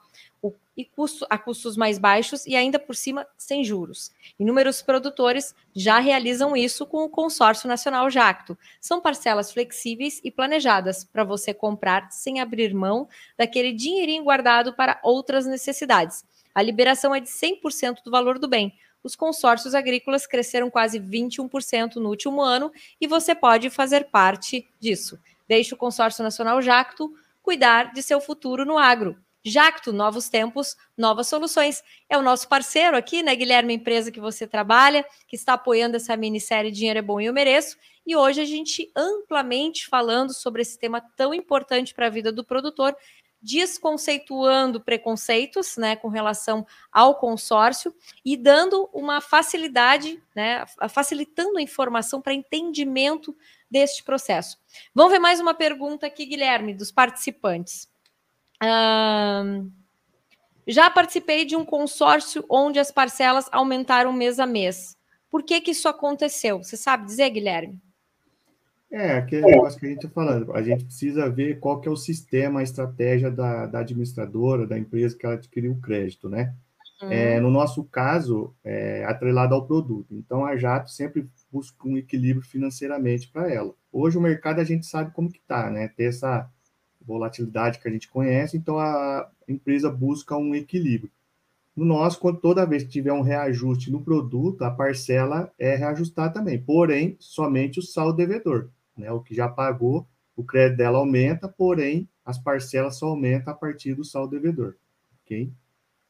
E 0.77 0.85
custo, 0.85 1.25
a 1.27 1.39
custos 1.39 1.75
mais 1.75 1.97
baixos 1.97 2.45
e 2.45 2.55
ainda 2.55 2.77
por 2.77 2.95
cima 2.95 3.25
sem 3.35 3.63
juros. 3.63 4.11
Inúmeros 4.39 4.79
produtores 4.79 5.55
já 5.75 5.97
realizam 5.97 6.55
isso 6.55 6.85
com 6.85 7.03
o 7.03 7.09
Consórcio 7.09 7.67
Nacional 7.67 8.07
Jacto. 8.11 8.55
São 8.79 9.01
parcelas 9.01 9.51
flexíveis 9.51 10.21
e 10.23 10.29
planejadas 10.29 11.03
para 11.03 11.23
você 11.23 11.51
comprar 11.51 12.11
sem 12.11 12.39
abrir 12.39 12.75
mão 12.75 13.09
daquele 13.35 13.73
dinheirinho 13.73 14.23
guardado 14.23 14.71
para 14.71 14.99
outras 15.01 15.47
necessidades. 15.47 16.23
A 16.53 16.61
liberação 16.61 17.13
é 17.13 17.19
de 17.19 17.29
100% 17.29 18.03
do 18.05 18.11
valor 18.11 18.37
do 18.37 18.47
bem. 18.47 18.71
Os 19.07 19.15
consórcios 19.15 19.73
agrícolas 19.73 20.27
cresceram 20.27 20.69
quase 20.69 20.99
21% 20.99 21.95
no 21.95 22.09
último 22.09 22.41
ano 22.41 22.69
e 22.99 23.07
você 23.07 23.33
pode 23.33 23.69
fazer 23.69 24.09
parte 24.09 24.67
disso. 24.81 25.17
Deixe 25.47 25.73
o 25.73 25.77
Consórcio 25.77 26.21
Nacional 26.21 26.61
Jacto 26.61 27.09
cuidar 27.41 27.93
de 27.93 28.03
seu 28.03 28.19
futuro 28.19 28.65
no 28.65 28.77
agro. 28.77 29.17
Jacto, 29.45 29.93
novos 29.93 30.27
tempos, 30.27 30.75
novas 30.97 31.29
soluções. 31.29 31.81
É 32.09 32.17
o 32.17 32.21
nosso 32.21 32.49
parceiro 32.49 32.97
aqui, 32.97 33.23
né, 33.23 33.33
Guilherme, 33.33 33.73
empresa 33.73 34.11
que 34.11 34.19
você 34.19 34.45
trabalha, 34.45 35.05
que 35.25 35.37
está 35.37 35.53
apoiando 35.53 35.95
essa 35.95 36.17
minissérie 36.17 36.69
Dinheiro 36.69 36.99
é 36.99 37.01
Bom 37.01 37.21
e 37.21 37.27
Eu 37.27 37.33
Mereço. 37.33 37.77
E 38.05 38.13
hoje 38.13 38.41
a 38.41 38.45
gente 38.45 38.91
amplamente 38.93 39.87
falando 39.87 40.33
sobre 40.33 40.63
esse 40.63 40.77
tema 40.77 40.99
tão 41.15 41.33
importante 41.33 41.93
para 41.93 42.07
a 42.07 42.09
vida 42.09 42.29
do 42.29 42.43
produtor, 42.43 42.93
desconceituando 43.41 44.81
preconceitos, 44.81 45.77
né, 45.77 45.95
com 45.95 46.07
relação 46.07 46.65
ao 46.91 47.15
consórcio 47.15 47.93
e 48.25 48.35
dando 48.35 48.89
uma 48.93 49.21
facilidade, 49.21 50.21
né, 50.35 50.65
facilitando 50.89 51.57
a 51.57 51.61
informação 51.61 52.21
para 52.21 52.33
entendimento 52.33 53.35
deste 53.69 54.03
processo. 54.03 54.57
Vamos 54.93 55.11
ver 55.11 55.19
mais 55.19 55.39
uma 55.39 55.53
pergunta 55.53 56.07
aqui, 56.07 56.25
Guilherme, 56.25 56.73
dos 56.73 56.91
participantes 56.91 57.87
já 60.67 60.89
participei 60.89 61.45
de 61.45 61.55
um 61.55 61.63
consórcio 61.63 62.43
onde 62.49 62.77
as 62.77 62.91
parcelas 62.91 63.47
aumentaram 63.51 64.11
mês 64.11 64.37
a 64.39 64.45
mês. 64.45 64.97
Por 65.29 65.43
que, 65.43 65.61
que 65.61 65.71
isso 65.71 65.87
aconteceu? 65.87 66.61
Você 66.61 66.75
sabe 66.75 67.05
dizer, 67.05 67.29
Guilherme? 67.29 67.79
É, 68.89 69.13
aquele 69.13 69.45
negócio 69.45 69.79
que 69.79 69.85
a 69.85 69.89
gente 69.89 70.05
está 70.05 70.09
falando. 70.09 70.53
A 70.53 70.61
gente 70.61 70.85
precisa 70.85 71.29
ver 71.29 71.59
qual 71.59 71.81
que 71.81 71.87
é 71.87 71.91
o 71.91 71.95
sistema, 71.95 72.61
a 72.61 72.63
estratégia 72.63 73.29
da, 73.29 73.65
da 73.65 73.79
administradora, 73.79 74.65
da 74.65 74.77
empresa 74.77 75.17
que 75.17 75.25
ela 75.25 75.35
adquiriu 75.35 75.73
o 75.73 75.81
crédito, 75.81 76.29
né? 76.29 76.53
Uhum. 77.01 77.11
É, 77.11 77.39
no 77.39 77.51
nosso 77.51 77.83
caso, 77.83 78.55
é 78.63 79.03
atrelado 79.05 79.53
ao 79.53 79.67
produto. 79.67 80.15
Então, 80.15 80.45
a 80.45 80.55
Jato 80.57 80.89
sempre 80.89 81.29
busca 81.51 81.87
um 81.87 81.97
equilíbrio 81.97 82.45
financeiramente 82.45 83.29
para 83.29 83.51
ela. 83.51 83.73
Hoje, 83.91 84.17
o 84.17 84.21
mercado 84.21 84.59
a 84.59 84.63
gente 84.63 84.85
sabe 84.85 85.11
como 85.11 85.31
que 85.31 85.39
está, 85.39 85.69
né? 85.69 85.89
Ter 85.89 86.05
essa 86.05 86.49
volatilidade 87.07 87.79
que 87.79 87.87
a 87.87 87.91
gente 87.91 88.09
conhece, 88.09 88.57
então 88.57 88.77
a 88.77 89.29
empresa 89.47 89.89
busca 89.89 90.35
um 90.35 90.53
equilíbrio. 90.53 91.09
No 91.73 91.85
nosso, 91.85 92.19
quando 92.19 92.39
toda 92.39 92.65
vez 92.65 92.83
que 92.83 92.89
tiver 92.89 93.13
um 93.13 93.21
reajuste 93.21 93.91
no 93.91 94.01
produto, 94.01 94.63
a 94.63 94.71
parcela 94.71 95.53
é 95.57 95.75
reajustada 95.75 96.33
também, 96.33 96.59
porém, 96.59 97.15
somente 97.19 97.79
o 97.79 97.83
saldo 97.83 98.17
devedor, 98.17 98.69
né? 98.97 99.11
O 99.11 99.21
que 99.21 99.35
já 99.35 99.47
pagou, 99.47 100.07
o 100.35 100.43
crédito 100.43 100.77
dela 100.77 100.99
aumenta, 100.99 101.47
porém, 101.47 102.07
as 102.25 102.37
parcelas 102.37 102.97
só 102.97 103.07
aumentam 103.07 103.53
a 103.53 103.55
partir 103.55 103.93
do 103.93 104.03
saldo 104.03 104.31
devedor, 104.31 104.75
ok? 105.23 105.51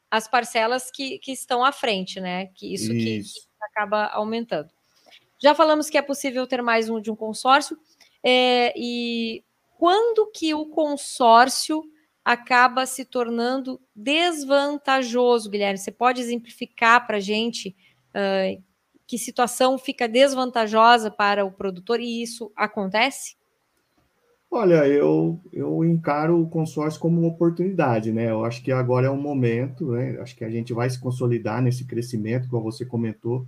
As 0.09 0.27
parcelas 0.27 0.89
que, 0.89 1.19
que 1.19 1.31
estão 1.31 1.63
à 1.63 1.71
frente, 1.71 2.19
né? 2.19 2.47
Que 2.47 2.73
isso, 2.73 2.93
isso. 2.93 3.33
Que, 3.35 3.41
que 3.41 3.47
acaba 3.61 4.05
aumentando. 4.07 4.69
Já 5.39 5.53
falamos 5.53 5.89
que 5.89 5.97
é 5.97 6.01
possível 6.01 6.47
ter 6.47 6.61
mais 6.61 6.89
um 6.89 6.99
de 6.99 7.11
um 7.11 7.15
consórcio, 7.15 7.77
é, 8.23 8.73
e 8.75 9.43
quando 9.77 10.31
que 10.31 10.53
o 10.53 10.65
consórcio 10.65 11.83
acaba 12.27 12.85
se 12.85 13.05
tornando 13.05 13.79
desvantajoso, 13.95 15.49
Guilherme? 15.49 15.77
Você 15.77 15.91
pode 15.91 16.19
exemplificar 16.19 17.07
para 17.07 17.17
a 17.17 17.21
gente 17.21 17.73
uh, 18.09 18.61
que 19.07 19.17
situação 19.17 19.77
fica 19.77 20.07
desvantajosa 20.07 21.09
para 21.09 21.45
o 21.45 21.51
produtor 21.51 22.01
e 22.01 22.21
isso 22.21 22.51
acontece? 22.55 23.37
Olha, 24.51 24.87
eu, 24.87 25.41
eu 25.51 25.83
encaro 25.83 26.41
o 26.41 26.49
consórcio 26.49 26.99
como 26.99 27.19
uma 27.19 27.29
oportunidade, 27.29 28.11
né? 28.11 28.29
Eu 28.29 28.45
acho 28.45 28.61
que 28.63 28.71
agora 28.71 29.07
é 29.07 29.09
um 29.09 29.19
momento, 29.19 29.91
né? 29.91 30.19
Acho 30.21 30.35
que 30.35 30.43
a 30.43 30.49
gente 30.49 30.73
vai 30.73 30.89
se 30.89 30.99
consolidar 30.99 31.61
nesse 31.61 31.85
crescimento, 31.85 32.47
como 32.49 32.63
você 32.63 32.85
comentou, 32.85 33.45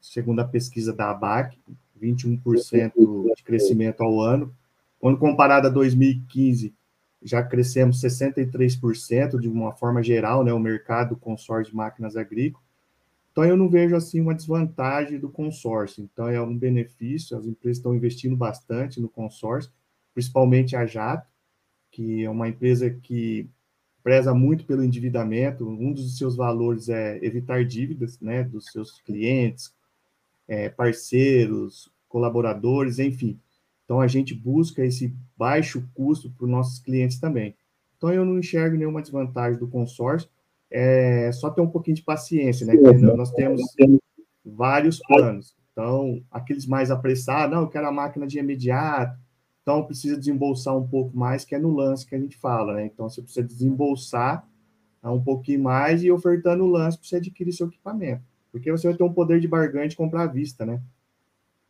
segundo 0.00 0.40
a 0.40 0.44
pesquisa 0.44 0.92
da 0.92 1.10
ABAC, 1.10 1.58
21% 2.00 2.92
de 3.36 3.42
crescimento 3.42 4.02
ao 4.02 4.20
ano. 4.20 4.54
Quando 4.98 5.18
comparado 5.18 5.66
a 5.66 5.70
2015, 5.70 6.74
já 7.22 7.42
crescemos 7.42 8.00
63% 8.00 9.38
de 9.38 9.48
uma 9.48 9.72
forma 9.72 10.02
geral, 10.02 10.42
né, 10.42 10.52
o 10.52 10.58
mercado 10.58 11.16
consórcio 11.16 11.70
de 11.70 11.76
máquinas 11.76 12.16
agrícolas. 12.16 12.71
Então, 13.32 13.44
eu 13.44 13.56
não 13.56 13.68
vejo 13.68 13.96
assim 13.96 14.20
uma 14.20 14.34
desvantagem 14.34 15.18
do 15.18 15.30
consórcio. 15.30 16.04
Então, 16.04 16.28
é 16.28 16.40
um 16.40 16.56
benefício, 16.56 17.36
as 17.36 17.46
empresas 17.46 17.78
estão 17.78 17.94
investindo 17.94 18.36
bastante 18.36 19.00
no 19.00 19.08
consórcio, 19.08 19.72
principalmente 20.12 20.76
a 20.76 20.84
Jato, 20.84 21.26
que 21.90 22.24
é 22.24 22.30
uma 22.30 22.48
empresa 22.48 22.90
que 22.90 23.48
preza 24.02 24.34
muito 24.34 24.66
pelo 24.66 24.84
endividamento. 24.84 25.66
Um 25.66 25.94
dos 25.94 26.18
seus 26.18 26.36
valores 26.36 26.90
é 26.90 27.18
evitar 27.24 27.64
dívidas 27.64 28.20
né, 28.20 28.44
dos 28.44 28.66
seus 28.66 29.00
clientes, 29.00 29.74
é, 30.46 30.68
parceiros, 30.68 31.90
colaboradores, 32.10 32.98
enfim. 32.98 33.40
Então, 33.86 33.98
a 33.98 34.06
gente 34.06 34.34
busca 34.34 34.84
esse 34.84 35.14
baixo 35.38 35.88
custo 35.94 36.30
para 36.30 36.44
os 36.44 36.50
nossos 36.50 36.78
clientes 36.80 37.18
também. 37.18 37.54
Então, 37.96 38.12
eu 38.12 38.26
não 38.26 38.38
enxergo 38.38 38.76
nenhuma 38.76 39.00
desvantagem 39.00 39.58
do 39.58 39.68
consórcio, 39.68 40.28
é 40.72 41.30
só 41.32 41.50
ter 41.50 41.60
um 41.60 41.68
pouquinho 41.68 41.96
de 41.96 42.02
paciência, 42.02 42.66
né? 42.66 42.74
nós 43.16 43.30
temos 43.32 43.60
vários 44.44 44.98
planos. 45.00 45.54
Então, 45.72 46.22
aqueles 46.30 46.66
mais 46.66 46.90
apressados, 46.90 47.54
não, 47.54 47.62
eu 47.62 47.68
quero 47.68 47.86
a 47.86 47.92
máquina 47.92 48.26
de 48.26 48.38
imediato, 48.38 49.18
então 49.62 49.84
precisa 49.84 50.18
desembolsar 50.18 50.76
um 50.76 50.86
pouco 50.86 51.16
mais, 51.16 51.44
que 51.44 51.54
é 51.54 51.58
no 51.58 51.70
lance 51.70 52.06
que 52.06 52.14
a 52.14 52.18
gente 52.18 52.36
fala, 52.36 52.74
né? 52.74 52.86
Então, 52.86 53.08
você 53.08 53.22
precisa 53.22 53.46
desembolsar 53.46 54.46
um 55.04 55.22
pouquinho 55.22 55.62
mais 55.62 56.02
e 56.02 56.10
ofertando 56.10 56.64
o 56.64 56.68
lance 56.68 56.98
para 56.98 57.08
você 57.08 57.16
adquirir 57.16 57.52
seu 57.52 57.66
equipamento. 57.66 58.22
Porque 58.50 58.70
você 58.70 58.86
vai 58.86 58.96
ter 58.96 59.02
um 59.02 59.12
poder 59.12 59.40
de 59.40 59.48
barganha 59.48 59.88
de 59.88 59.96
comprar 59.96 60.22
à 60.22 60.26
vista, 60.26 60.64
né? 60.64 60.80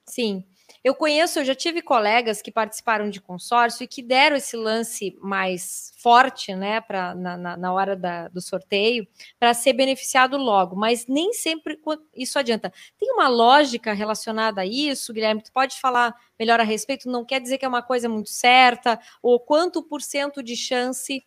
Sim. 0.06 0.44
Eu 0.84 0.94
conheço, 0.94 1.38
eu 1.38 1.44
já 1.44 1.54
tive 1.54 1.80
colegas 1.80 2.42
que 2.42 2.50
participaram 2.50 3.08
de 3.08 3.20
consórcio 3.20 3.84
e 3.84 3.86
que 3.86 4.02
deram 4.02 4.36
esse 4.36 4.56
lance 4.56 5.16
mais 5.20 5.92
forte, 5.98 6.54
né, 6.54 6.80
pra, 6.80 7.14
na, 7.14 7.36
na, 7.36 7.56
na 7.56 7.72
hora 7.72 7.94
da, 7.94 8.28
do 8.28 8.40
sorteio, 8.40 9.06
para 9.38 9.54
ser 9.54 9.72
beneficiado 9.72 10.36
logo, 10.36 10.74
mas 10.74 11.06
nem 11.06 11.32
sempre 11.32 11.78
isso 12.14 12.38
adianta. 12.38 12.72
Tem 12.98 13.12
uma 13.12 13.28
lógica 13.28 13.92
relacionada 13.92 14.62
a 14.62 14.66
isso, 14.66 15.12
Guilherme? 15.12 15.42
Tu 15.42 15.52
pode 15.52 15.80
falar 15.80 16.14
melhor 16.38 16.58
a 16.58 16.64
respeito? 16.64 17.08
Não 17.08 17.24
quer 17.24 17.40
dizer 17.40 17.58
que 17.58 17.64
é 17.64 17.68
uma 17.68 17.82
coisa 17.82 18.08
muito 18.08 18.30
certa, 18.30 18.98
ou 19.22 19.38
quanto 19.38 19.82
por 19.82 20.02
cento 20.02 20.42
de 20.42 20.56
chance 20.56 21.22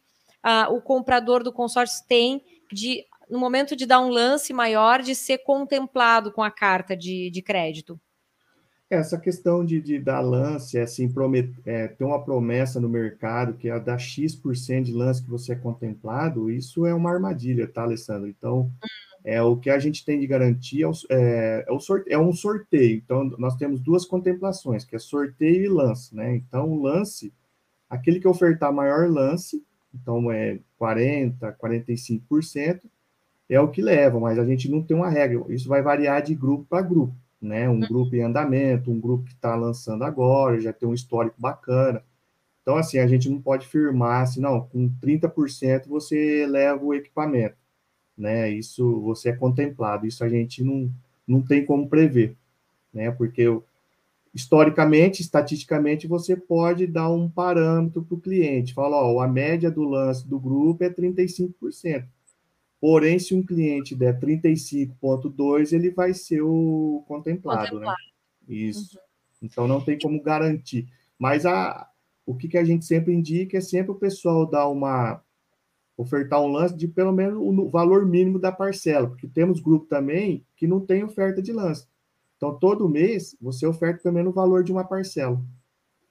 uh, 0.45 0.73
o 0.73 0.81
comprador 0.81 1.43
do 1.43 1.53
consórcio 1.53 2.05
tem 2.07 2.43
de, 2.71 3.05
no 3.29 3.39
momento 3.39 3.75
de 3.75 3.85
dar 3.85 3.99
um 4.01 4.09
lance 4.09 4.53
maior, 4.53 5.01
de 5.01 5.15
ser 5.15 5.39
contemplado 5.39 6.31
com 6.31 6.43
a 6.43 6.51
carta 6.51 6.95
de, 6.95 7.29
de 7.29 7.41
crédito? 7.41 7.99
Essa 8.87 9.17
questão 9.17 9.65
de, 9.65 9.81
de 9.81 9.97
dar 9.97 10.21
lance, 10.21 10.77
assim, 10.77 11.11
promet, 11.11 11.51
é, 11.65 11.87
ter 11.87 12.03
uma 12.03 12.23
promessa 12.23 12.79
no 12.79 12.87
mercado 12.87 13.55
que 13.55 13.67
é 13.67 13.79
dar 13.79 13.97
X% 13.97 14.83
de 14.83 14.93
lance 14.93 15.23
que 15.23 15.29
você 15.29 15.53
é 15.53 15.55
contemplado, 15.55 16.51
isso 16.51 16.85
é 16.85 16.93
uma 16.93 17.11
armadilha, 17.11 17.67
tá, 17.67 17.81
Alessandro? 17.81 18.29
Então, 18.29 18.71
é 19.23 19.41
o 19.41 19.57
que 19.57 19.71
a 19.71 19.79
gente 19.79 20.05
tem 20.05 20.19
de 20.19 20.27
garantia 20.27 20.85
é, 21.09 21.65
é, 21.67 21.71
o 21.71 21.79
sorte, 21.79 22.13
é 22.13 22.19
um 22.19 22.31
sorteio. 22.31 22.97
Então, 23.03 23.23
nós 23.39 23.55
temos 23.55 23.79
duas 23.79 24.05
contemplações, 24.05 24.85
que 24.85 24.95
é 24.95 24.99
sorteio 24.99 25.65
e 25.65 25.67
lance, 25.67 26.15
né? 26.15 26.35
Então, 26.35 26.69
o 26.69 26.83
lance, 26.83 27.33
aquele 27.89 28.19
que 28.19 28.27
ofertar 28.27 28.71
maior 28.71 29.09
lance, 29.09 29.63
então 29.95 30.31
é 30.31 30.59
40%, 30.79 31.39
45%, 31.57 32.81
é 33.49 33.59
o 33.59 33.67
que 33.67 33.81
leva, 33.81 34.19
mas 34.19 34.37
a 34.37 34.45
gente 34.45 34.69
não 34.69 34.83
tem 34.83 34.95
uma 34.95 35.09
regra. 35.09 35.43
Isso 35.49 35.67
vai 35.67 35.81
variar 35.81 36.21
de 36.21 36.35
grupo 36.35 36.65
para 36.69 36.83
grupo 36.83 37.15
né? 37.45 37.69
Um 37.69 37.73
uhum. 37.73 37.79
grupo 37.81 38.15
em 38.15 38.21
andamento, 38.21 38.91
um 38.91 38.99
grupo 38.99 39.25
que 39.25 39.33
está 39.33 39.55
lançando 39.55 40.03
agora, 40.03 40.59
já 40.59 40.73
tem 40.73 40.87
um 40.87 40.93
histórico 40.93 41.35
bacana. 41.39 42.03
Então, 42.61 42.77
assim, 42.77 42.97
a 42.97 43.07
gente 43.07 43.29
não 43.29 43.41
pode 43.41 43.67
firmar 43.67 44.23
assim, 44.23 44.41
não, 44.41 44.61
com 44.61 44.89
30% 45.01 45.87
você 45.87 46.47
leva 46.47 46.83
o 46.83 46.93
equipamento, 46.93 47.55
né? 48.17 48.49
Isso 48.49 49.01
você 49.01 49.29
é 49.29 49.33
contemplado, 49.33 50.07
isso 50.07 50.23
a 50.23 50.29
gente 50.29 50.63
não, 50.63 50.91
não 51.27 51.41
tem 51.41 51.63
como 51.63 51.87
prever, 51.87 52.35
né? 52.93 53.11
Porque 53.11 53.45
historicamente, 54.33 55.21
estatisticamente, 55.21 56.07
você 56.07 56.35
pode 56.35 56.87
dar 56.87 57.09
um 57.09 57.29
parâmetro 57.29 58.03
para 58.03 58.15
o 58.15 58.19
cliente, 58.19 58.73
fala, 58.73 58.97
ó, 58.97 59.21
a 59.21 59.27
média 59.27 59.71
do 59.71 59.83
lance 59.83 60.27
do 60.27 60.39
grupo 60.39 60.83
é 60.83 60.89
35%. 60.89 62.05
Porém, 62.79 63.17
se 63.17 63.33
um 63.33 63.43
cliente 63.43 63.95
der 63.95 64.19
35,2, 64.19 65.73
ele 65.73 65.91
vai 65.91 66.13
ser 66.13 66.41
o 66.41 67.03
contemplado, 67.07 67.79
né? 67.79 67.85
contemplado. 67.85 67.97
né? 68.47 68.55
Isso. 68.55 68.95
Uhum. 68.95 69.01
Então, 69.41 69.67
não 69.67 69.81
tem 69.81 69.97
como 69.97 70.21
garantir. 70.21 70.87
Mas 71.17 71.45
a, 71.45 71.89
o 72.25 72.35
que, 72.35 72.47
que 72.47 72.57
a 72.57 72.63
gente 72.63 72.85
sempre 72.85 73.13
indica 73.13 73.57
é 73.57 73.61
sempre 73.61 73.91
o 73.91 73.95
pessoal 73.95 74.45
dar 74.45 74.67
uma, 74.67 75.23
ofertar 75.97 76.41
um 76.41 76.47
lance 76.47 76.75
de 76.75 76.87
pelo 76.87 77.11
menos 77.11 77.37
o 77.39 77.69
valor 77.69 78.05
mínimo 78.05 78.39
da 78.39 78.51
parcela, 78.51 79.07
porque 79.07 79.27
temos 79.27 79.59
grupo 79.59 79.85
também 79.85 80.45
que 80.55 80.67
não 80.67 80.79
tem 80.79 81.03
oferta 81.03 81.41
de 81.41 81.53
lance. 81.53 81.87
Então, 82.35 82.57
todo 82.57 82.89
mês, 82.89 83.35
você 83.39 83.65
oferta 83.65 84.03
também 84.03 84.23
no 84.23 84.31
valor 84.31 84.63
de 84.63 84.71
uma 84.71 84.83
parcela. 84.83 85.41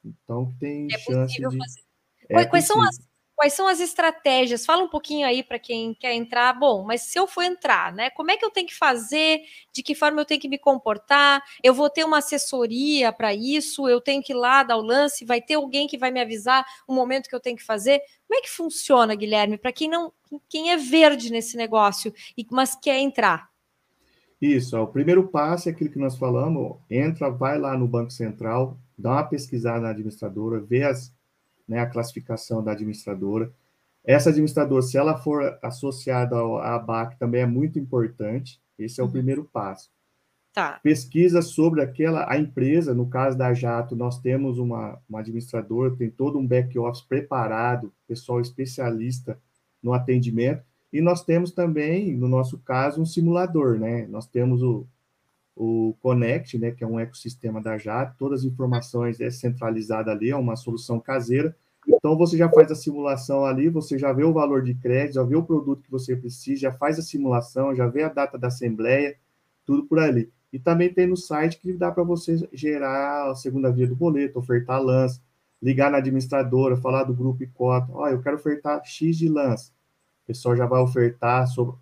Então, 0.05 0.53
tem 0.59 0.89
é 0.91 0.99
chance 0.99 1.37
de... 1.37 1.43
Fazer. 1.43 1.85
É 2.29 2.45
quais, 2.47 2.67
são 2.67 2.81
as, 2.83 2.99
quais 3.35 3.53
são 3.53 3.67
as 3.67 3.81
estratégias? 3.81 4.65
Fala 4.65 4.83
um 4.83 4.89
pouquinho 4.89 5.27
aí 5.27 5.43
para 5.43 5.59
quem 5.59 5.95
quer 5.95 6.15
entrar. 6.15 6.53
Bom, 6.53 6.85
mas 6.85 7.03
se 7.03 7.19
eu 7.19 7.27
for 7.27 7.43
entrar, 7.43 7.93
né? 7.93 8.11
Como 8.11 8.31
é 8.31 8.37
que 8.37 8.45
eu 8.45 8.51
tenho 8.51 8.67
que 8.67 8.75
fazer? 8.75 9.41
De 9.73 9.83
que 9.83 9.95
forma 9.95 10.21
eu 10.21 10.25
tenho 10.25 10.41
que 10.41 10.49
me 10.49 10.59
comportar? 10.59 11.43
Eu 11.63 11.75
vou 11.75 11.91
ter 11.91 12.05
uma 12.05 12.19
assessoria 12.19 13.13
para 13.13 13.35
isso? 13.35 13.89
Eu 13.89 14.01
tenho 14.01 14.23
que 14.23 14.33
ir 14.33 14.37
lá 14.37 14.63
dar 14.63 14.77
o 14.77 14.83
lance? 14.83 15.25
Vai 15.25 15.41
ter 15.41 15.55
alguém 15.55 15.87
que 15.87 15.99
vai 15.99 16.11
me 16.11 16.21
avisar 16.21 16.65
o 16.87 16.95
momento 16.95 17.29
que 17.29 17.35
eu 17.35 17.41
tenho 17.41 17.57
que 17.57 17.65
fazer? 17.65 18.01
Como 18.27 18.39
é 18.39 18.43
que 18.43 18.51
funciona, 18.51 19.15
Guilherme? 19.15 19.59
Para 19.59 19.73
quem 19.73 19.89
não, 19.89 20.13
quem 20.49 20.71
é 20.71 20.77
verde 20.77 21.31
nesse 21.31 21.57
negócio, 21.57 22.13
mas 22.51 22.75
quer 22.75 22.99
entrar? 22.99 23.49
Isso, 24.41 24.77
o 24.79 24.87
primeiro 24.87 25.29
passo 25.29 25.69
é 25.69 25.73
aquilo 25.73 25.91
que 25.91 25.99
nós 25.99 26.19
falamos, 26.19 26.77
entra, 26.91 27.31
vai 27.31 27.59
lá 27.59 27.79
no 27.79 27.89
Banco 27.89 28.11
Central, 28.11 28.77
dá 28.99 29.13
uma 29.13 29.25
pesquisada 29.25 29.81
na 29.81 29.91
administradora, 29.91 30.61
vê 30.61 30.83
as, 30.83 31.14
né, 31.67 31.79
a 31.79 31.87
classificação 31.87 32.63
da 32.63 32.73
administradora. 32.73 33.53
Essa 34.05 34.31
administradora, 34.31 34.83
se 34.83 34.99
ela 34.99 35.17
for 35.17 35.59
associada 35.63 36.37
à 36.37 36.75
ABAC, 36.77 37.19
também 37.19 37.41
é 37.41 37.47
muito 37.47 37.79
importante. 37.79 38.61
Esse 38.79 39.01
é 39.01 39.03
o 39.03 39.07
uhum. 39.07 39.13
primeiro 39.13 39.45
passo. 39.45 39.91
Tá. 40.53 40.79
Pesquisa 40.83 41.43
sobre 41.43 41.83
aquela 41.83 42.31
a 42.31 42.39
empresa, 42.39 42.95
no 42.95 43.09
caso 43.09 43.37
da 43.37 43.53
Jato, 43.53 43.97
nós 43.97 44.21
temos 44.21 44.59
uma, 44.59 45.01
uma 45.09 45.19
administradora, 45.19 45.97
tem 45.97 46.09
todo 46.09 46.39
um 46.39 46.47
back-office 46.47 47.03
preparado, 47.03 47.93
pessoal 48.07 48.41
especialista 48.41 49.37
no 49.83 49.93
atendimento, 49.93 50.63
e 50.93 51.01
nós 51.01 51.25
temos 51.25 51.51
também, 51.51 52.15
no 52.15 52.29
nosso 52.29 52.59
caso, 52.59 53.03
um 53.03 53.07
simulador, 53.07 53.81
né? 53.81 54.07
Nós 54.07 54.29
temos 54.29 54.63
o, 54.63 54.87
o 55.57 55.95
Connect, 56.01 56.59
né, 56.59 56.71
que 56.73 56.83
é 56.83 56.87
um 56.87 56.99
ecossistema 56.99 57.61
da 57.61 57.79
Jato, 57.79 58.17
todas 58.19 58.41
as 58.41 58.47
informações 58.47 59.21
é 59.21 59.31
centralizada 59.31 60.11
ali, 60.11 60.31
é 60.31 60.37
uma 60.37 60.57
solução 60.57 60.99
caseira. 60.99 61.55
Então 61.87 62.17
você 62.17 62.37
já 62.37 62.49
faz 62.49 62.71
a 62.71 62.75
simulação 62.75 63.45
ali, 63.45 63.69
você 63.69 63.99
já 63.99 64.13
vê 64.13 64.25
o 64.25 64.33
valor 64.33 64.63
de 64.63 64.75
crédito, 64.75 65.15
já 65.15 65.23
vê 65.23 65.37
o 65.37 65.45
produto 65.45 65.83
que 65.83 65.91
você 65.91 66.17
precisa, 66.17 66.63
já 66.63 66.73
faz 66.73 66.99
a 66.99 67.03
simulação, 67.03 67.75
já 67.75 67.87
vê 67.87 68.03
a 68.03 68.09
data 68.09 68.39
da 68.39 68.49
assembleia, 68.49 69.17
tudo 69.65 69.85
por 69.85 69.99
ali. 69.99 70.33
E 70.53 70.59
também 70.59 70.93
tem 70.93 71.07
no 71.07 71.17
site 71.17 71.59
que 71.59 71.73
dá 71.73 71.91
para 71.91 72.05
você 72.05 72.49
gerar 72.53 73.31
a 73.31 73.35
segunda 73.35 73.71
via 73.71 73.87
do 73.87 73.97
boleto, 73.97 74.39
ofertar 74.39 74.81
lance, 74.81 75.21
ligar 75.61 75.91
na 75.91 75.99
administradora, 75.99 76.77
falar 76.77 77.05
do 77.05 77.15
grupo 77.15 77.43
e 77.43 77.47
cota. 77.47 77.91
Ó, 77.93 78.09
eu 78.09 78.23
quero 78.23 78.37
ofertar 78.37 78.85
X 78.85 79.17
de 79.17 79.29
lance. 79.29 79.71
O 80.23 80.27
pessoal 80.29 80.57
já 80.57 80.67
vai 80.67 80.81
ofertar 80.81 81.47
sobre, 81.49 81.77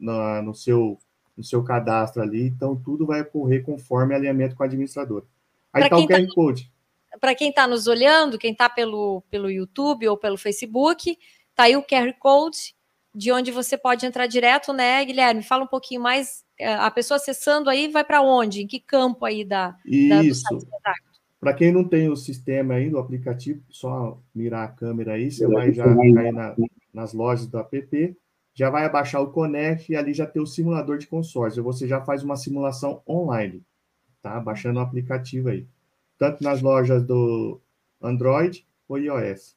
na, 0.00 0.40
no, 0.42 0.54
seu, 0.54 0.98
no 1.36 1.42
seu 1.42 1.62
cadastro 1.62 2.22
ali. 2.22 2.46
Então, 2.46 2.76
tudo 2.76 3.06
vai 3.06 3.22
ocorrer 3.22 3.64
conforme 3.64 4.14
alinhamento 4.14 4.54
com 4.54 4.62
a 4.62 4.66
administradora. 4.66 5.24
Aí 5.72 5.84
está 5.84 5.96
o 5.96 6.06
QR 6.06 6.26
tá, 6.26 6.34
Code. 6.34 6.72
Para 7.20 7.34
quem 7.34 7.50
está 7.50 7.66
nos 7.66 7.86
olhando, 7.86 8.38
quem 8.38 8.52
está 8.52 8.68
pelo, 8.68 9.22
pelo 9.30 9.50
YouTube 9.50 10.08
ou 10.08 10.16
pelo 10.16 10.36
Facebook, 10.36 11.18
está 11.50 11.64
aí 11.64 11.76
o 11.76 11.82
QR 11.82 12.12
Code 12.18 12.74
de 13.14 13.30
onde 13.30 13.52
você 13.52 13.78
pode 13.78 14.04
entrar 14.04 14.26
direto, 14.26 14.72
né, 14.72 15.04
Guilherme? 15.04 15.42
Fala 15.42 15.64
um 15.64 15.68
pouquinho 15.68 16.00
mais 16.00 16.44
é, 16.58 16.72
a 16.74 16.90
pessoa 16.90 17.16
acessando 17.16 17.70
aí 17.70 17.88
vai 17.88 18.04
para 18.04 18.22
onde? 18.22 18.62
Em 18.62 18.66
que 18.66 18.80
campo 18.80 19.24
aí 19.24 19.44
da, 19.44 19.76
Isso. 19.84 20.42
Da, 20.82 20.94
para 21.40 21.52
quem 21.52 21.72
não 21.72 21.84
tem 21.84 22.08
o 22.08 22.16
sistema 22.16 22.74
aí 22.74 22.88
do 22.88 22.98
aplicativo, 22.98 23.62
só 23.68 24.18
mirar 24.34 24.64
a 24.64 24.72
câmera 24.72 25.12
aí, 25.12 25.30
você 25.30 25.46
vai 25.46 25.72
já 25.72 25.84
cair 25.84 26.32
na, 26.32 26.56
nas 26.92 27.12
lojas 27.12 27.46
do 27.46 27.58
app, 27.58 28.16
já 28.54 28.70
vai 28.70 28.84
abaixar 28.84 29.20
o 29.20 29.32
Connect 29.32 29.90
e 29.90 29.96
ali 29.96 30.14
já 30.14 30.26
tem 30.26 30.40
o 30.40 30.46
simulador 30.46 30.96
de 30.96 31.08
consórcio. 31.08 31.62
Você 31.64 31.88
já 31.88 32.00
faz 32.00 32.22
uma 32.22 32.36
simulação 32.36 33.02
online, 33.06 33.62
tá? 34.22 34.38
Baixando 34.38 34.78
o 34.78 34.82
aplicativo 34.82 35.48
aí. 35.48 35.66
Tanto 36.16 36.42
nas 36.42 36.62
lojas 36.62 37.04
do 37.04 37.60
Android 38.00 38.64
ou 38.88 38.96
iOS. 38.96 39.56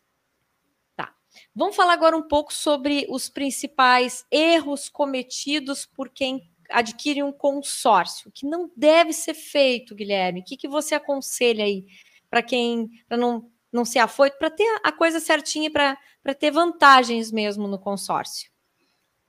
Tá. 0.95 1.13
Vamos 1.55 1.75
falar 1.75 1.93
agora 1.93 2.17
um 2.17 2.27
pouco 2.27 2.51
sobre 2.51 3.05
os 3.07 3.29
principais 3.29 4.25
erros 4.31 4.89
cometidos 4.89 5.85
por 5.85 6.09
quem 6.09 6.49
adquire 6.69 7.21
um 7.21 7.31
consórcio, 7.31 8.31
que 8.31 8.45
não 8.45 8.69
deve 8.75 9.13
ser 9.13 9.35
feito, 9.35 9.95
Guilherme. 9.95 10.41
O 10.41 10.43
que, 10.43 10.57
que 10.57 10.67
você 10.67 10.95
aconselha 10.95 11.63
aí 11.63 11.85
para 12.29 12.41
quem, 12.41 12.89
para 13.07 13.15
não, 13.15 13.49
não 13.71 13.85
ser 13.85 13.99
afoito, 13.99 14.37
para 14.37 14.49
ter 14.49 14.67
a 14.83 14.91
coisa 14.91 15.19
certinha, 15.19 15.71
para 15.71 16.33
ter 16.37 16.51
vantagens 16.51 17.31
mesmo 17.31 17.67
no 17.67 17.79
consórcio? 17.79 18.49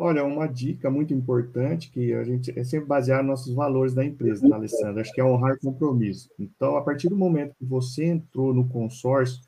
Olha, 0.01 0.25
uma 0.25 0.47
dica 0.47 0.89
muito 0.89 1.13
importante 1.13 1.91
que 1.91 2.15
a 2.15 2.23
gente 2.23 2.57
é 2.57 2.63
sempre 2.63 2.87
basear 2.87 3.25
nossos 3.25 3.53
valores 3.53 3.93
da 3.93 4.05
empresa, 4.05 4.49
tá, 4.49 4.55
Alessandra? 4.55 5.01
Acho 5.01 5.13
que 5.13 5.21
é 5.21 5.25
honrar 5.25 5.59
compromisso. 5.59 6.31
Então, 6.39 6.77
a 6.77 6.83
partir 6.83 7.09
do 7.09 7.17
momento 7.17 7.57
que 7.59 7.65
você 7.65 8.05
entrou 8.05 8.55
no 8.55 8.69
consórcio, 8.69 9.43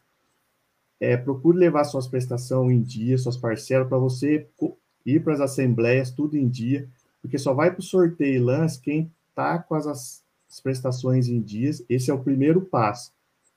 é, 0.99 1.17
procure 1.17 1.57
levar 1.57 1.85
suas 1.85 2.09
prestações 2.09 2.73
em 2.73 2.83
dia, 2.83 3.17
suas 3.17 3.37
parcelas, 3.37 3.89
para 3.89 3.97
você 3.97 4.49
ir 5.07 5.23
para 5.23 5.35
as 5.35 5.41
assembleias, 5.41 6.11
tudo 6.11 6.37
em 6.37 6.49
dia, 6.49 6.89
porque 7.23 7.39
só 7.39 7.55
vai 7.55 7.71
para 7.71 7.79
o 7.81 7.85
sorteio 7.85 8.35
e 8.35 8.41
lance 8.41 8.81
quem 8.81 9.09
está 9.29 9.57
com 9.61 9.77
as, 9.77 9.87
as 9.87 10.61
prestações 10.61 11.29
em 11.29 11.41
dias. 11.41 11.85
Esse 11.89 12.11
é 12.11 12.15
o 12.15 12.25
primeiro 12.25 12.61
passo, 12.61 13.13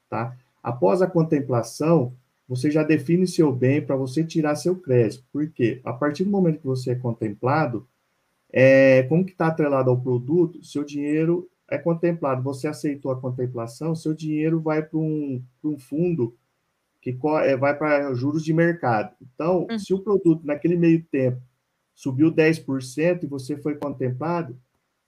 tá? 0.07 0.37
Após 0.61 1.01
a 1.01 1.07
contemplação, 1.07 2.13
você 2.55 2.69
já 2.69 2.83
define 2.83 3.27
seu 3.27 3.51
bem 3.51 3.81
para 3.81 3.95
você 3.95 4.23
tirar 4.23 4.55
seu 4.55 4.75
crédito. 4.75 5.23
Porque 5.31 5.81
a 5.83 5.93
partir 5.93 6.23
do 6.23 6.29
momento 6.29 6.59
que 6.59 6.67
você 6.67 6.91
é 6.91 6.95
contemplado, 6.95 7.87
é, 8.51 9.03
como 9.03 9.25
que 9.25 9.31
está 9.31 9.47
atrelado 9.47 9.89
ao 9.89 9.99
produto, 9.99 10.63
seu 10.63 10.83
dinheiro 10.83 11.49
é 11.69 11.77
contemplado. 11.77 12.43
Você 12.43 12.67
aceitou 12.67 13.11
a 13.11 13.19
contemplação, 13.19 13.95
seu 13.95 14.13
dinheiro 14.13 14.61
vai 14.61 14.83
para 14.83 14.99
um, 14.99 15.41
um 15.63 15.77
fundo 15.77 16.35
que 17.01 17.17
é, 17.43 17.57
vai 17.57 17.77
para 17.77 18.13
juros 18.13 18.43
de 18.43 18.53
mercado. 18.53 19.13
Então, 19.21 19.67
uhum. 19.69 19.77
se 19.77 19.93
o 19.93 19.99
produto 19.99 20.45
naquele 20.45 20.77
meio 20.77 21.03
tempo 21.03 21.41
subiu 21.93 22.31
10% 22.31 23.23
e 23.23 23.27
você 23.27 23.57
foi 23.57 23.75
contemplado, 23.75 24.57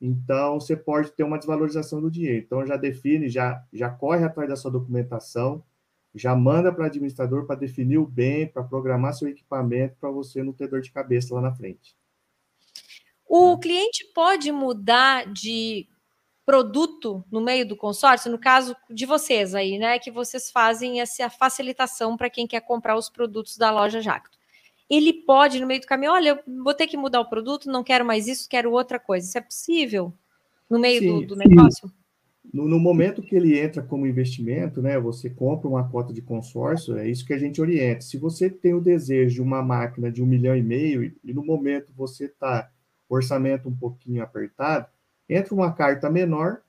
então 0.01 0.59
você 0.59 0.75
pode 0.75 1.11
ter 1.11 1.23
uma 1.23 1.37
desvalorização 1.37 2.01
do 2.01 2.11
dinheiro. 2.11 2.43
Então 2.45 2.65
já 2.65 2.77
define, 2.77 3.29
já, 3.29 3.63
já 3.71 3.89
corre 3.89 4.23
atrás 4.23 4.49
da 4.49 4.55
sua 4.55 4.71
documentação, 4.71 5.63
já 6.15 6.35
manda 6.35 6.71
para 6.71 6.83
o 6.83 6.85
administrador 6.87 7.45
para 7.45 7.55
definir 7.55 7.97
o 7.97 8.05
bem, 8.05 8.47
para 8.47 8.63
programar 8.63 9.13
seu 9.13 9.27
equipamento, 9.27 9.97
para 9.99 10.09
você 10.09 10.41
não 10.41 10.53
ter 10.53 10.67
dor 10.67 10.81
de 10.81 10.91
cabeça 10.91 11.35
lá 11.35 11.41
na 11.41 11.53
frente. 11.53 11.95
O 13.27 13.57
cliente 13.57 14.05
pode 14.13 14.51
mudar 14.51 15.31
de 15.31 15.87
produto 16.45 17.23
no 17.31 17.41
meio 17.41 17.67
do 17.67 17.75
consórcio, 17.75 18.31
no 18.31 18.37
caso 18.37 18.75
de 18.89 19.05
vocês 19.05 19.53
aí, 19.53 19.77
né, 19.77 19.99
que 19.99 20.11
vocês 20.11 20.51
fazem 20.51 21.01
essa 21.01 21.29
facilitação 21.29 22.15
para 22.15 22.29
quem 22.29 22.47
quer 22.47 22.61
comprar 22.61 22.95
os 22.95 23.09
produtos 23.09 23.57
da 23.57 23.71
loja 23.71 23.99
Jacto 23.99 24.37
ele 24.89 25.13
pode, 25.13 25.59
no 25.59 25.67
meio 25.67 25.81
do 25.81 25.87
caminho, 25.87 26.11
olha, 26.11 26.29
eu 26.29 26.63
vou 26.63 26.73
ter 26.73 26.87
que 26.87 26.97
mudar 26.97 27.19
o 27.19 27.29
produto, 27.29 27.69
não 27.69 27.83
quero 27.83 28.05
mais 28.05 28.27
isso, 28.27 28.47
quero 28.47 28.71
outra 28.71 28.99
coisa. 28.99 29.27
Isso 29.27 29.37
é 29.37 29.41
possível 29.41 30.13
no 30.69 30.79
meio 30.79 30.99
sim, 30.99 31.21
do, 31.21 31.27
do, 31.27 31.35
negócio? 31.35 31.91
No, 32.53 32.67
no, 32.67 32.79
momento 32.79 33.21
que 33.21 33.35
ele 33.35 33.57
entra 33.59 33.81
como 33.83 34.07
investimento, 34.07 34.81
né, 34.81 34.99
você 34.99 35.29
compra 35.29 35.67
uma 35.67 35.89
cota 35.89 36.13
de 36.13 36.21
consórcio, 36.21 36.97
é 36.97 37.09
isso 37.09 37.25
que 37.25 37.33
a 37.33 37.37
gente 37.37 37.59
orienta. 37.61 38.01
Se 38.01 38.17
você 38.17 38.49
tem 38.49 38.73
o 38.73 38.81
desejo 38.81 39.35
de 39.35 39.41
uma 39.41 39.61
máquina 39.61 40.11
de 40.11 40.23
um 40.23 40.25
milhão 40.25 40.55
e 40.55 40.63
meio 40.63 41.03
e, 41.03 41.17
e 41.23 41.33
no 41.33 41.43
momento 41.43 41.91
você 41.95 42.25
está 42.25 42.69
orçamento 43.09 43.67
um 43.67 43.75
pouquinho 43.75 44.23
apertado, 44.23 44.87
entra 45.29 45.53
uma 45.53 45.71
carta 45.73 46.09
menor 46.09 46.61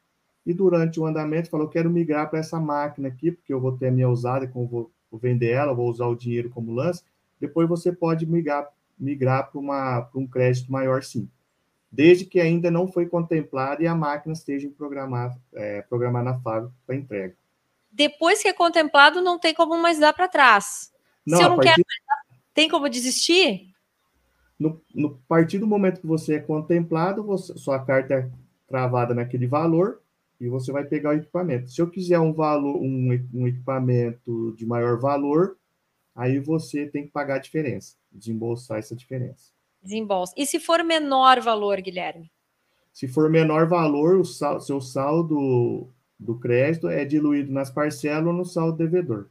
e 0.44 0.54
durante 0.54 1.00
o 1.00 1.06
andamento 1.06 1.50
fala, 1.50 1.64
eu 1.64 1.68
quero 1.68 1.90
migrar 1.90 2.30
para 2.30 2.38
essa 2.38 2.60
máquina 2.60 3.08
aqui, 3.08 3.32
porque 3.32 3.52
eu 3.52 3.60
vou 3.60 3.76
ter 3.76 3.88
a 3.88 3.90
minha 3.90 4.08
usada, 4.08 4.46
como 4.46 4.66
vou, 4.66 4.92
vou 5.10 5.18
vender 5.18 5.50
ela, 5.50 5.74
vou 5.74 5.90
usar 5.90 6.06
o 6.06 6.14
dinheiro 6.14 6.50
como 6.50 6.72
lance, 6.72 7.02
depois 7.40 7.68
você 7.68 7.92
pode 7.92 8.24
migrar, 8.26 8.68
migrar 8.98 9.50
para 9.50 10.08
um 10.14 10.26
crédito 10.26 10.70
maior, 10.70 11.02
sim. 11.02 11.28
Desde 11.90 12.24
que 12.24 12.40
ainda 12.40 12.70
não 12.70 12.88
foi 12.88 13.06
contemplado 13.06 13.82
e 13.82 13.86
a 13.86 13.94
máquina 13.94 14.32
esteja 14.32 14.68
programada, 14.76 15.36
é, 15.54 15.82
programada 15.82 16.32
na 16.32 16.40
fábrica 16.40 16.74
para 16.86 16.96
entrega. 16.96 17.36
Depois 17.90 18.42
que 18.42 18.48
é 18.48 18.52
contemplado, 18.52 19.22
não 19.22 19.38
tem 19.38 19.54
como 19.54 19.76
mais 19.80 19.98
dar 19.98 20.12
para 20.12 20.28
trás. 20.28 20.92
Não, 21.24 21.38
Se 21.38 21.44
eu 21.44 21.48
não 21.48 21.56
partir... 21.56 21.74
quero, 21.74 21.86
tem 22.52 22.68
como 22.68 22.88
desistir? 22.88 23.74
No, 24.58 24.80
no 24.94 25.16
partir 25.28 25.58
do 25.58 25.66
momento 25.66 26.00
que 26.00 26.06
você 26.06 26.34
é 26.34 26.40
contemplado, 26.40 27.22
você, 27.22 27.56
sua 27.56 27.78
carta 27.84 28.14
é 28.14 28.30
travada 28.66 29.14
naquele 29.14 29.46
valor 29.46 30.00
e 30.40 30.48
você 30.48 30.70
vai 30.72 30.84
pegar 30.84 31.10
o 31.10 31.18
equipamento. 31.18 31.70
Se 31.70 31.80
eu 31.80 31.88
quiser 31.88 32.18
um 32.18 32.32
valor, 32.32 32.76
um, 32.76 33.08
um 33.32 33.46
equipamento 33.46 34.54
de 34.56 34.66
maior 34.66 34.98
valor, 34.98 35.56
aí 36.14 36.38
você 36.38 36.86
tem 36.86 37.04
que 37.04 37.12
pagar 37.12 37.36
a 37.36 37.40
diferença, 37.40 37.96
desembolsar 38.12 38.78
essa 38.78 38.94
diferença. 38.94 39.55
Desembolsa. 39.86 40.34
E 40.36 40.44
se 40.44 40.60
for 40.60 40.82
menor 40.82 41.40
valor, 41.40 41.80
Guilherme? 41.80 42.30
Se 42.92 43.06
for 43.06 43.30
menor 43.30 43.68
valor, 43.68 44.16
o 44.16 44.24
sal, 44.24 44.60
seu 44.60 44.80
saldo 44.80 45.92
do 46.18 46.38
crédito 46.38 46.88
é 46.88 47.04
diluído 47.04 47.52
nas 47.52 47.70
parcelas 47.70 48.26
ou 48.26 48.32
no 48.32 48.44
saldo 48.44 48.76
devedor. 48.76 49.28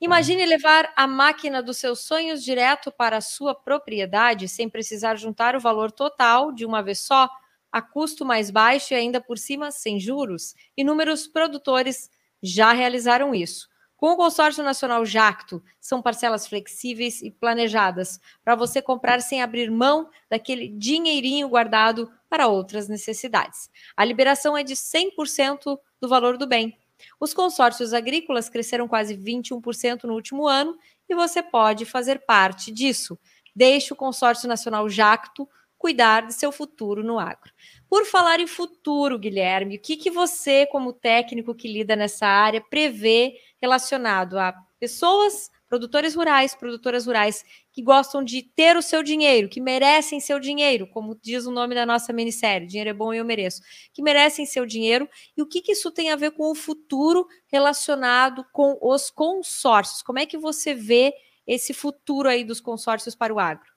Imagine 0.00 0.46
levar 0.46 0.92
a 0.96 1.06
máquina 1.06 1.60
dos 1.60 1.76
seus 1.76 2.00
sonhos 2.00 2.42
direto 2.44 2.92
para 2.92 3.16
a 3.16 3.20
sua 3.20 3.54
propriedade 3.54 4.48
sem 4.48 4.68
precisar 4.68 5.16
juntar 5.16 5.56
o 5.56 5.60
valor 5.60 5.90
total 5.90 6.52
de 6.52 6.64
uma 6.64 6.82
vez 6.82 7.00
só, 7.00 7.28
a 7.70 7.82
custo 7.82 8.24
mais 8.24 8.50
baixo 8.50 8.94
e 8.94 8.96
ainda 8.96 9.20
por 9.20 9.36
cima 9.36 9.70
sem 9.70 9.98
juros. 9.98 10.54
Inúmeros 10.76 11.26
produtores 11.26 12.08
já 12.42 12.72
realizaram 12.72 13.34
isso. 13.34 13.68
Com 13.98 14.12
o 14.12 14.16
consórcio 14.16 14.62
nacional 14.62 15.04
Jacto, 15.04 15.60
são 15.80 16.00
parcelas 16.00 16.46
flexíveis 16.46 17.20
e 17.20 17.32
planejadas 17.32 18.20
para 18.44 18.54
você 18.54 18.80
comprar 18.80 19.20
sem 19.20 19.42
abrir 19.42 19.72
mão 19.72 20.08
daquele 20.30 20.68
dinheirinho 20.68 21.48
guardado 21.48 22.08
para 22.30 22.46
outras 22.46 22.88
necessidades. 22.88 23.68
A 23.96 24.04
liberação 24.04 24.56
é 24.56 24.62
de 24.62 24.76
100% 24.76 25.76
do 26.00 26.08
valor 26.08 26.38
do 26.38 26.46
bem. 26.46 26.78
Os 27.18 27.34
consórcios 27.34 27.92
agrícolas 27.92 28.48
cresceram 28.48 28.86
quase 28.86 29.16
21% 29.16 30.04
no 30.04 30.14
último 30.14 30.46
ano 30.46 30.78
e 31.08 31.14
você 31.16 31.42
pode 31.42 31.84
fazer 31.84 32.20
parte 32.20 32.70
disso. 32.70 33.18
Deixe 33.52 33.92
o 33.92 33.96
consórcio 33.96 34.48
nacional 34.48 34.88
Jacto 34.88 35.48
cuidar 35.76 36.26
de 36.26 36.34
seu 36.34 36.50
futuro 36.50 37.04
no 37.04 37.18
agro. 37.18 37.52
Por 37.88 38.04
falar 38.04 38.40
em 38.40 38.46
futuro, 38.46 39.18
Guilherme, 39.18 39.76
o 39.76 39.80
que, 39.80 39.96
que 39.96 40.10
você, 40.10 40.66
como 40.66 40.92
técnico 40.92 41.54
que 41.54 41.72
lida 41.72 41.96
nessa 41.96 42.26
área, 42.26 42.60
prevê 42.60 43.34
relacionado 43.60 44.38
a 44.38 44.54
pessoas, 44.78 45.50
produtores 45.68 46.14
rurais, 46.14 46.54
produtoras 46.54 47.06
rurais, 47.06 47.44
que 47.72 47.82
gostam 47.82 48.22
de 48.22 48.42
ter 48.42 48.76
o 48.76 48.82
seu 48.82 49.02
dinheiro, 49.02 49.48
que 49.48 49.60
merecem 49.60 50.20
seu 50.20 50.38
dinheiro, 50.38 50.86
como 50.86 51.18
diz 51.20 51.46
o 51.46 51.50
nome 51.50 51.74
da 51.74 51.84
nossa 51.84 52.12
minissérie, 52.12 52.66
dinheiro 52.66 52.90
é 52.90 52.94
bom 52.94 53.12
e 53.12 53.18
eu 53.18 53.24
mereço, 53.24 53.60
que 53.92 54.02
merecem 54.02 54.46
seu 54.46 54.64
dinheiro, 54.64 55.08
e 55.36 55.42
o 55.42 55.46
que, 55.46 55.60
que 55.60 55.72
isso 55.72 55.90
tem 55.90 56.10
a 56.10 56.16
ver 56.16 56.30
com 56.30 56.50
o 56.50 56.54
futuro 56.54 57.26
relacionado 57.50 58.44
com 58.52 58.78
os 58.80 59.10
consórcios? 59.10 60.02
Como 60.02 60.18
é 60.18 60.26
que 60.26 60.38
você 60.38 60.74
vê 60.74 61.12
esse 61.46 61.72
futuro 61.72 62.28
aí 62.28 62.44
dos 62.44 62.60
consórcios 62.60 63.14
para 63.14 63.34
o 63.34 63.38
agro? 63.38 63.68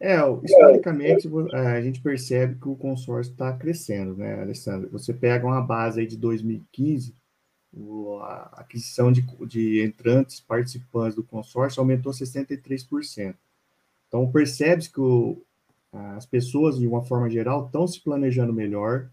É, 0.00 0.18
historicamente 0.42 1.28
é, 1.54 1.58
a 1.58 1.80
gente 1.80 2.02
percebe 2.02 2.60
que 2.60 2.68
o 2.68 2.76
consórcio 2.76 3.30
está 3.32 3.56
crescendo, 3.56 4.16
né, 4.16 4.40
Alessandro? 4.40 4.90
Você 4.90 5.14
pega 5.14 5.46
uma 5.46 5.62
base 5.62 6.00
aí 6.00 6.06
de 6.06 6.18
2015, 6.18 7.16
a 8.22 8.60
aquisição 8.60 9.10
de, 9.10 9.22
de 9.46 9.84
entrantes 9.84 10.40
participantes 10.40 11.16
do 11.16 11.24
consórcio 11.24 11.80
aumentou 11.80 12.12
63%. 12.12 13.34
Então, 14.08 14.30
percebe-se 14.30 14.90
que 14.90 15.00
o, 15.00 15.42
as 15.92 16.26
pessoas, 16.26 16.78
de 16.78 16.86
uma 16.86 17.02
forma 17.02 17.28
geral, 17.28 17.66
estão 17.66 17.86
se 17.86 18.00
planejando 18.00 18.52
melhor, 18.52 19.10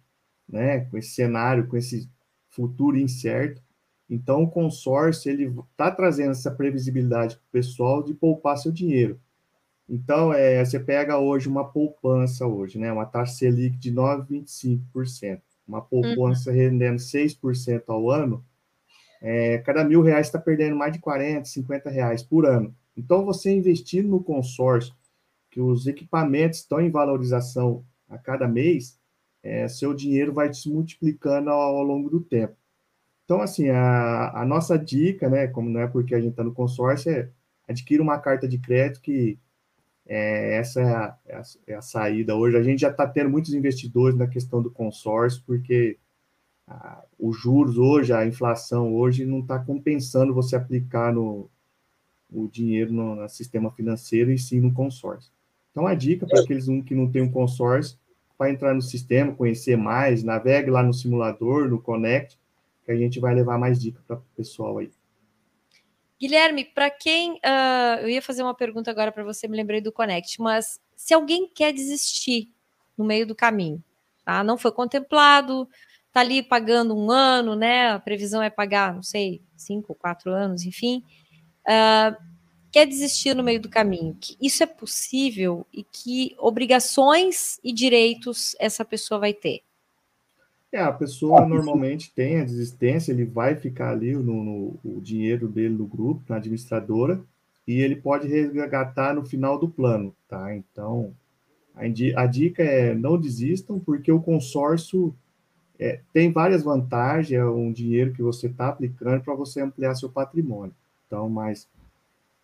né, 0.47 0.81
com 0.85 0.97
esse 0.97 1.09
cenário, 1.09 1.67
com 1.67 1.77
esse 1.77 2.09
futuro 2.49 2.97
incerto. 2.97 3.61
Então, 4.09 4.43
o 4.43 4.49
consórcio 4.49 5.31
ele 5.31 5.53
está 5.71 5.89
trazendo 5.89 6.31
essa 6.31 6.51
previsibilidade 6.51 7.35
para 7.35 7.43
o 7.43 7.51
pessoal 7.51 8.03
de 8.03 8.13
poupar 8.13 8.57
seu 8.57 8.71
dinheiro. 8.71 9.19
Então, 9.87 10.33
é, 10.33 10.63
você 10.63 10.79
pega 10.79 11.17
hoje 11.17 11.49
uma 11.49 11.65
poupança 11.65 12.45
hoje, 12.45 12.77
né? 12.77 12.91
Uma 12.91 13.05
taxa 13.05 13.33
Selic 13.33 13.77
de 13.77 13.91
9,25%. 13.91 15.41
Uma 15.67 15.81
poupança 15.81 16.49
uhum. 16.49 16.55
rendendo 16.55 16.97
6% 16.97 17.83
ao 17.87 18.09
ano, 18.09 18.43
é, 19.21 19.59
cada 19.59 19.83
mil 19.83 20.01
reais 20.01 20.27
está 20.27 20.39
perdendo 20.39 20.75
mais 20.75 20.91
de 20.91 20.99
40, 20.99 21.45
50 21.45 21.89
reais 21.89 22.23
por 22.23 22.45
ano. 22.45 22.75
Então, 22.97 23.23
você 23.23 23.51
investindo 23.51 24.09
no 24.09 24.23
consórcio, 24.23 24.93
que 25.51 25.61
os 25.61 25.85
equipamentos 25.85 26.59
estão 26.59 26.79
em 26.81 26.89
valorização 26.89 27.85
a 28.09 28.17
cada 28.17 28.47
mês, 28.47 28.99
é, 29.43 29.67
seu 29.67 29.93
dinheiro 29.93 30.33
vai 30.33 30.53
se 30.53 30.69
multiplicando 30.69 31.49
ao, 31.49 31.77
ao, 31.77 31.83
longo 31.83 32.09
do 32.09 32.21
tempo. 32.21 32.55
Então, 33.25 33.41
assim, 33.41 33.69
a, 33.69 34.41
a 34.41 34.45
nossa 34.45 34.77
dica, 34.77 35.29
né, 35.29 35.47
como 35.47 35.69
não 35.69 35.81
é 35.81 35.87
porque 35.87 36.15
a 36.15 36.19
gente 36.19 36.31
está 36.31 36.43
no 36.43 36.53
consórcio, 36.53 37.11
é 37.11 37.29
adquira 37.67 38.03
uma 38.03 38.19
carta 38.19 38.47
de 38.47 38.57
crédito 38.57 39.01
que 39.01 39.39
é, 40.05 40.57
essa 40.57 40.81
é 40.81 40.85
a, 40.85 41.17
é, 41.25 41.35
a, 41.35 41.41
é 41.67 41.73
a, 41.75 41.81
saída 41.81 42.35
hoje. 42.35 42.57
A 42.57 42.63
gente 42.63 42.81
já 42.81 42.89
está 42.89 43.07
tendo 43.07 43.29
muitos 43.29 43.53
investidores 43.53 44.17
na 44.17 44.27
questão 44.27 44.61
do 44.61 44.71
consórcio, 44.71 45.43
porque 45.45 45.97
os 47.19 47.37
juros 47.37 47.77
hoje, 47.77 48.13
a 48.13 48.25
inflação 48.25 48.95
hoje, 48.95 49.25
não 49.25 49.39
está 49.39 49.59
compensando 49.59 50.33
você 50.33 50.55
aplicar 50.55 51.13
no, 51.13 51.49
o 52.31 52.47
dinheiro 52.47 52.91
no, 52.91 53.15
no, 53.15 53.29
sistema 53.29 53.71
financeiro 53.71 54.31
e 54.31 54.37
sim 54.37 54.59
no 54.59 54.73
consórcio. 54.73 55.31
Então, 55.71 55.87
a 55.87 55.93
dica 55.93 56.25
para 56.25 56.41
aqueles 56.41 56.67
um 56.67 56.81
que 56.81 56.95
não 56.95 57.09
tem 57.09 57.21
um 57.21 57.31
consórcio, 57.31 57.97
para 58.37 58.49
entrar 58.49 58.73
no 58.73 58.81
sistema, 58.81 59.35
conhecer 59.35 59.77
mais, 59.77 60.23
navegue 60.23 60.71
lá 60.71 60.81
no 60.81 60.93
simulador, 60.93 61.69
no 61.69 61.79
Connect, 61.79 62.39
que 62.83 62.91
a 62.91 62.95
gente 62.95 63.19
vai 63.19 63.35
levar 63.35 63.59
mais 63.59 63.79
dica 63.79 64.01
para 64.07 64.17
o 64.17 64.23
pessoal 64.35 64.79
aí. 64.79 64.89
Guilherme, 66.19 66.65
para 66.65 66.89
quem. 66.89 67.33
Uh, 67.33 68.01
eu 68.01 68.09
ia 68.09 68.21
fazer 68.21 68.43
uma 68.43 68.55
pergunta 68.55 68.89
agora 68.89 69.11
para 69.11 69.23
você, 69.23 69.47
me 69.47 69.57
lembrei 69.57 69.81
do 69.81 69.91
Connect, 69.91 70.41
mas 70.41 70.79
se 70.95 71.13
alguém 71.13 71.47
quer 71.47 71.73
desistir 71.73 72.51
no 72.97 73.05
meio 73.05 73.25
do 73.25 73.35
caminho, 73.35 73.83
tá? 74.23 74.43
Não 74.43 74.57
foi 74.57 74.71
contemplado, 74.71 75.67
tá 76.11 76.19
ali 76.19 76.43
pagando 76.43 76.95
um 76.95 77.09
ano, 77.09 77.55
né? 77.55 77.91
A 77.91 77.99
previsão 77.99 78.41
é 78.41 78.49
pagar, 78.49 78.93
não 78.93 79.03
sei, 79.03 79.41
cinco, 79.55 79.95
quatro 79.95 80.31
anos, 80.31 80.65
enfim. 80.65 81.03
Uh, 81.61 82.15
quer 82.71 82.85
desistir 82.85 83.35
no 83.35 83.43
meio 83.43 83.61
do 83.61 83.69
caminho, 83.69 84.15
que 84.19 84.35
isso 84.41 84.63
é 84.63 84.65
possível 84.65 85.65
e 85.73 85.83
que 85.83 86.35
obrigações 86.37 87.59
e 87.63 87.73
direitos 87.73 88.55
essa 88.59 88.83
pessoa 88.83 89.19
vai 89.19 89.33
ter? 89.33 89.61
É, 90.71 90.79
a 90.79 90.91
pessoa 90.91 91.45
normalmente 91.45 92.13
tem 92.13 92.39
a 92.39 92.45
desistência, 92.45 93.11
ele 93.11 93.25
vai 93.25 93.55
ficar 93.55 93.91
ali 93.91 94.13
no, 94.13 94.43
no 94.43 94.79
o 94.85 95.01
dinheiro 95.01 95.49
dele 95.49 95.75
no 95.75 95.85
grupo, 95.85 96.23
na 96.29 96.37
administradora, 96.37 97.21
e 97.67 97.79
ele 97.79 97.95
pode 97.95 98.27
resgatar 98.27 99.13
no 99.13 99.25
final 99.25 99.59
do 99.59 99.67
plano, 99.67 100.15
tá? 100.29 100.55
Então, 100.55 101.13
a, 101.75 101.81
a 102.21 102.25
dica 102.25 102.63
é 102.63 102.95
não 102.95 103.19
desistam, 103.19 103.79
porque 103.79 104.11
o 104.11 104.21
consórcio 104.21 105.13
é, 105.81 105.99
tem 106.13 106.31
várias 106.31 106.63
vantagens, 106.63 107.31
é 107.31 107.43
um 107.43 107.71
dinheiro 107.73 108.13
que 108.13 108.21
você 108.21 108.45
está 108.45 108.67
aplicando 108.67 109.23
para 109.23 109.33
você 109.33 109.61
ampliar 109.61 109.95
seu 109.95 110.09
patrimônio. 110.09 110.75
Então, 111.07 111.27
mas 111.27 111.67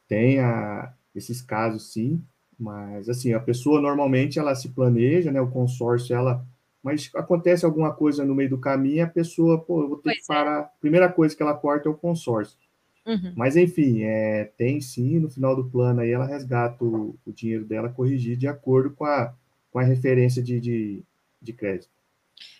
tem 0.07 0.39
a, 0.39 0.91
esses 1.13 1.39
casos 1.39 1.93
sim, 1.93 2.19
mas 2.57 3.07
assim, 3.07 3.33
a 3.33 3.39
pessoa 3.39 3.79
normalmente 3.79 4.39
ela 4.39 4.55
se 4.55 4.69
planeja, 4.69 5.31
né? 5.31 5.39
O 5.39 5.51
consórcio 5.51 6.15
ela 6.15 6.43
mas 6.81 7.11
acontece 7.13 7.65
alguma 7.65 7.93
coisa 7.93 8.23
no 8.23 8.33
meio 8.33 8.49
do 8.49 8.57
caminho, 8.57 9.03
a 9.03 9.07
pessoa, 9.07 9.59
pô, 9.59 9.81
eu 9.81 9.89
vou 9.89 9.97
ter 9.97 10.03
pois 10.03 10.25
que 10.25 10.31
é. 10.31 10.35
parar. 10.35 10.61
É. 10.61 10.69
Primeira 10.79 11.11
coisa 11.11 11.35
que 11.35 11.43
ela 11.43 11.53
corta 11.53 11.89
é 11.89 11.91
o 11.91 11.95
consórcio. 11.95 12.57
Uhum. 13.05 13.33
Mas, 13.35 13.57
enfim, 13.57 14.03
é, 14.03 14.45
tem 14.57 14.79
sim, 14.79 15.19
no 15.19 15.29
final 15.29 15.53
do 15.53 15.65
plano 15.65 15.99
aí, 15.99 16.11
ela 16.11 16.25
resgata 16.25 16.85
o, 16.85 17.15
o 17.25 17.31
dinheiro 17.33 17.65
dela 17.65 17.89
corrigir 17.89 18.37
de 18.37 18.47
acordo 18.47 18.91
com 18.91 19.03
a, 19.03 19.33
com 19.69 19.79
a 19.79 19.83
referência 19.83 20.41
de, 20.41 20.61
de, 20.61 21.03
de 21.41 21.51
crédito. 21.51 21.96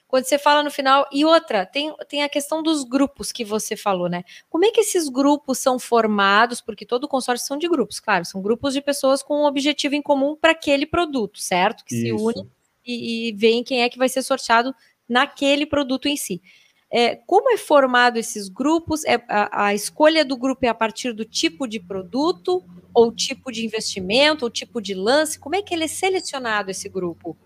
Quando 0.07 0.23
você 0.23 0.37
fala 0.39 0.63
no 0.63 0.71
final, 0.71 1.05
e 1.11 1.25
outra, 1.25 1.65
tem, 1.65 1.93
tem 2.07 2.23
a 2.23 2.29
questão 2.29 2.63
dos 2.63 2.83
grupos 2.85 3.31
que 3.31 3.43
você 3.43 3.75
falou, 3.75 4.07
né? 4.07 4.23
Como 4.49 4.63
é 4.63 4.71
que 4.71 4.79
esses 4.79 5.09
grupos 5.09 5.57
são 5.57 5.77
formados? 5.77 6.61
Porque 6.61 6.85
todo 6.85 7.07
consórcio 7.07 7.45
são 7.45 7.57
de 7.57 7.67
grupos, 7.67 7.99
claro, 7.99 8.23
são 8.23 8.41
grupos 8.41 8.73
de 8.73 8.81
pessoas 8.81 9.21
com 9.21 9.41
um 9.41 9.45
objetivo 9.45 9.95
em 9.95 10.01
comum 10.01 10.35
para 10.35 10.51
aquele 10.51 10.85
produto, 10.85 11.39
certo? 11.39 11.83
Que 11.83 11.93
Isso. 11.93 12.17
se 12.17 12.23
unem 12.23 12.49
e, 12.85 13.29
e 13.29 13.31
veem 13.33 13.63
quem 13.63 13.81
é 13.81 13.89
que 13.89 13.97
vai 13.97 14.07
ser 14.07 14.21
sorteado 14.21 14.73
naquele 15.07 15.65
produto 15.65 16.07
em 16.07 16.15
si. 16.15 16.41
É, 16.89 17.15
como 17.15 17.51
é 17.51 17.57
formado 17.57 18.17
esses 18.17 18.47
grupos? 18.47 19.03
É, 19.03 19.21
a, 19.27 19.67
a, 19.67 19.73
escolha 19.73 20.23
do 20.23 20.37
grupo 20.37 20.65
é 20.65 20.69
a 20.69 20.73
partir 20.73 21.11
do 21.11 21.25
tipo 21.25 21.67
de 21.67 21.81
produto, 21.81 22.63
ou 22.93 23.11
tipo 23.11 23.51
de 23.51 23.65
investimento, 23.65 24.45
ou 24.45 24.49
tipo 24.49 24.81
de 24.81 24.93
lance? 24.93 25.37
Como 25.37 25.55
é 25.55 25.61
que 25.61 25.73
ele 25.73 25.83
é 25.83 25.87
selecionado, 25.87 26.71
esse 26.71 26.87
grupo? 26.87 27.37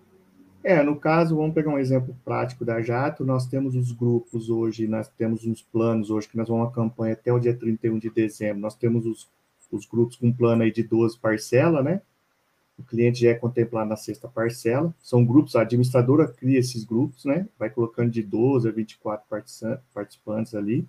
É, 0.64 0.84
no 0.84 0.96
caso, 0.96 1.36
vamos 1.36 1.56
pegar 1.56 1.72
um 1.72 1.80
exemplo 1.80 2.16
prático 2.24 2.64
da 2.64 2.82
Jato, 2.82 3.26
nós 3.26 3.48
temos 3.48 3.76
os 3.76 3.92
grupos 3.92 4.50
hoje, 4.50 4.88
nós 4.88 5.08
temos 5.08 5.46
uns 5.46 5.62
planos 5.62 6.12
hoje, 6.12 6.28
que 6.28 6.38
nós 6.38 6.48
vamos 6.48 6.66
uma 6.66 6.72
campanha 6.72 7.14
até 7.14 7.34
o 7.34 7.40
dia 7.40 7.56
31 7.56 7.98
de 7.98 8.10
dezembro, 8.12 8.62
nós 8.62 8.76
temos 8.76 9.06
os, 9.06 9.28
os 9.72 9.86
grupos 9.86 10.18
com 10.18 10.32
plano 10.32 10.62
aí 10.62 10.72
de 10.72 10.84
12 10.84 11.18
parcelas, 11.18 11.84
né? 11.84 12.02
o 12.82 12.84
cliente 12.84 13.22
já 13.22 13.30
é 13.30 13.36
contemplado 13.36 13.90
na 13.90 13.96
sexta 13.96 14.28
parcela. 14.28 14.94
São 15.02 15.24
grupos, 15.24 15.56
a 15.56 15.62
administradora 15.62 16.28
cria 16.28 16.60
esses 16.60 16.84
grupos, 16.84 17.26
né? 17.26 17.48
Vai 17.58 17.70
colocando 17.70 18.12
de 18.12 18.24
12 18.24 18.68
a 18.68 18.72
24 18.72 19.26
participantes 19.94 20.56
ali. 20.56 20.86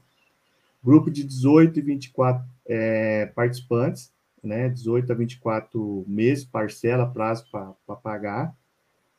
Grupo 0.83 1.11
de 1.11 1.23
18 1.23 1.79
e 1.79 1.83
24 1.83 2.45
é, 2.67 3.27
participantes, 3.27 4.11
né? 4.43 4.69
18 4.69 5.13
a 5.13 5.15
24 5.15 6.05
meses, 6.09 6.45
parcela, 6.45 7.07
prazo 7.07 7.47
para 7.51 7.97
pagar. 7.97 8.55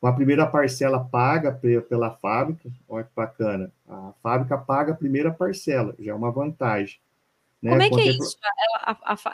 A 0.04 0.12
primeira 0.12 0.46
parcela 0.46 1.00
paga 1.00 1.52
pela 1.88 2.12
fábrica, 2.12 2.70
olha 2.90 3.06
que 3.06 3.12
bacana. 3.16 3.72
A 3.88 4.14
fábrica 4.22 4.58
paga 4.58 4.92
a 4.92 4.96
primeira 4.96 5.32
parcela, 5.32 5.96
já 6.00 6.12
é 6.12 6.16
uma 6.16 6.32
vantagem. 6.32 7.00
Né? 7.62 7.72
Como 7.72 7.82
é 7.82 7.90
que 7.90 8.02
é 8.02 8.12
isso? 8.12 8.38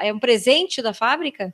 É, 0.01 0.09
é 0.09 0.13
um 0.13 0.19
presente 0.19 0.81
da 0.81 0.93
fábrica? 0.93 1.53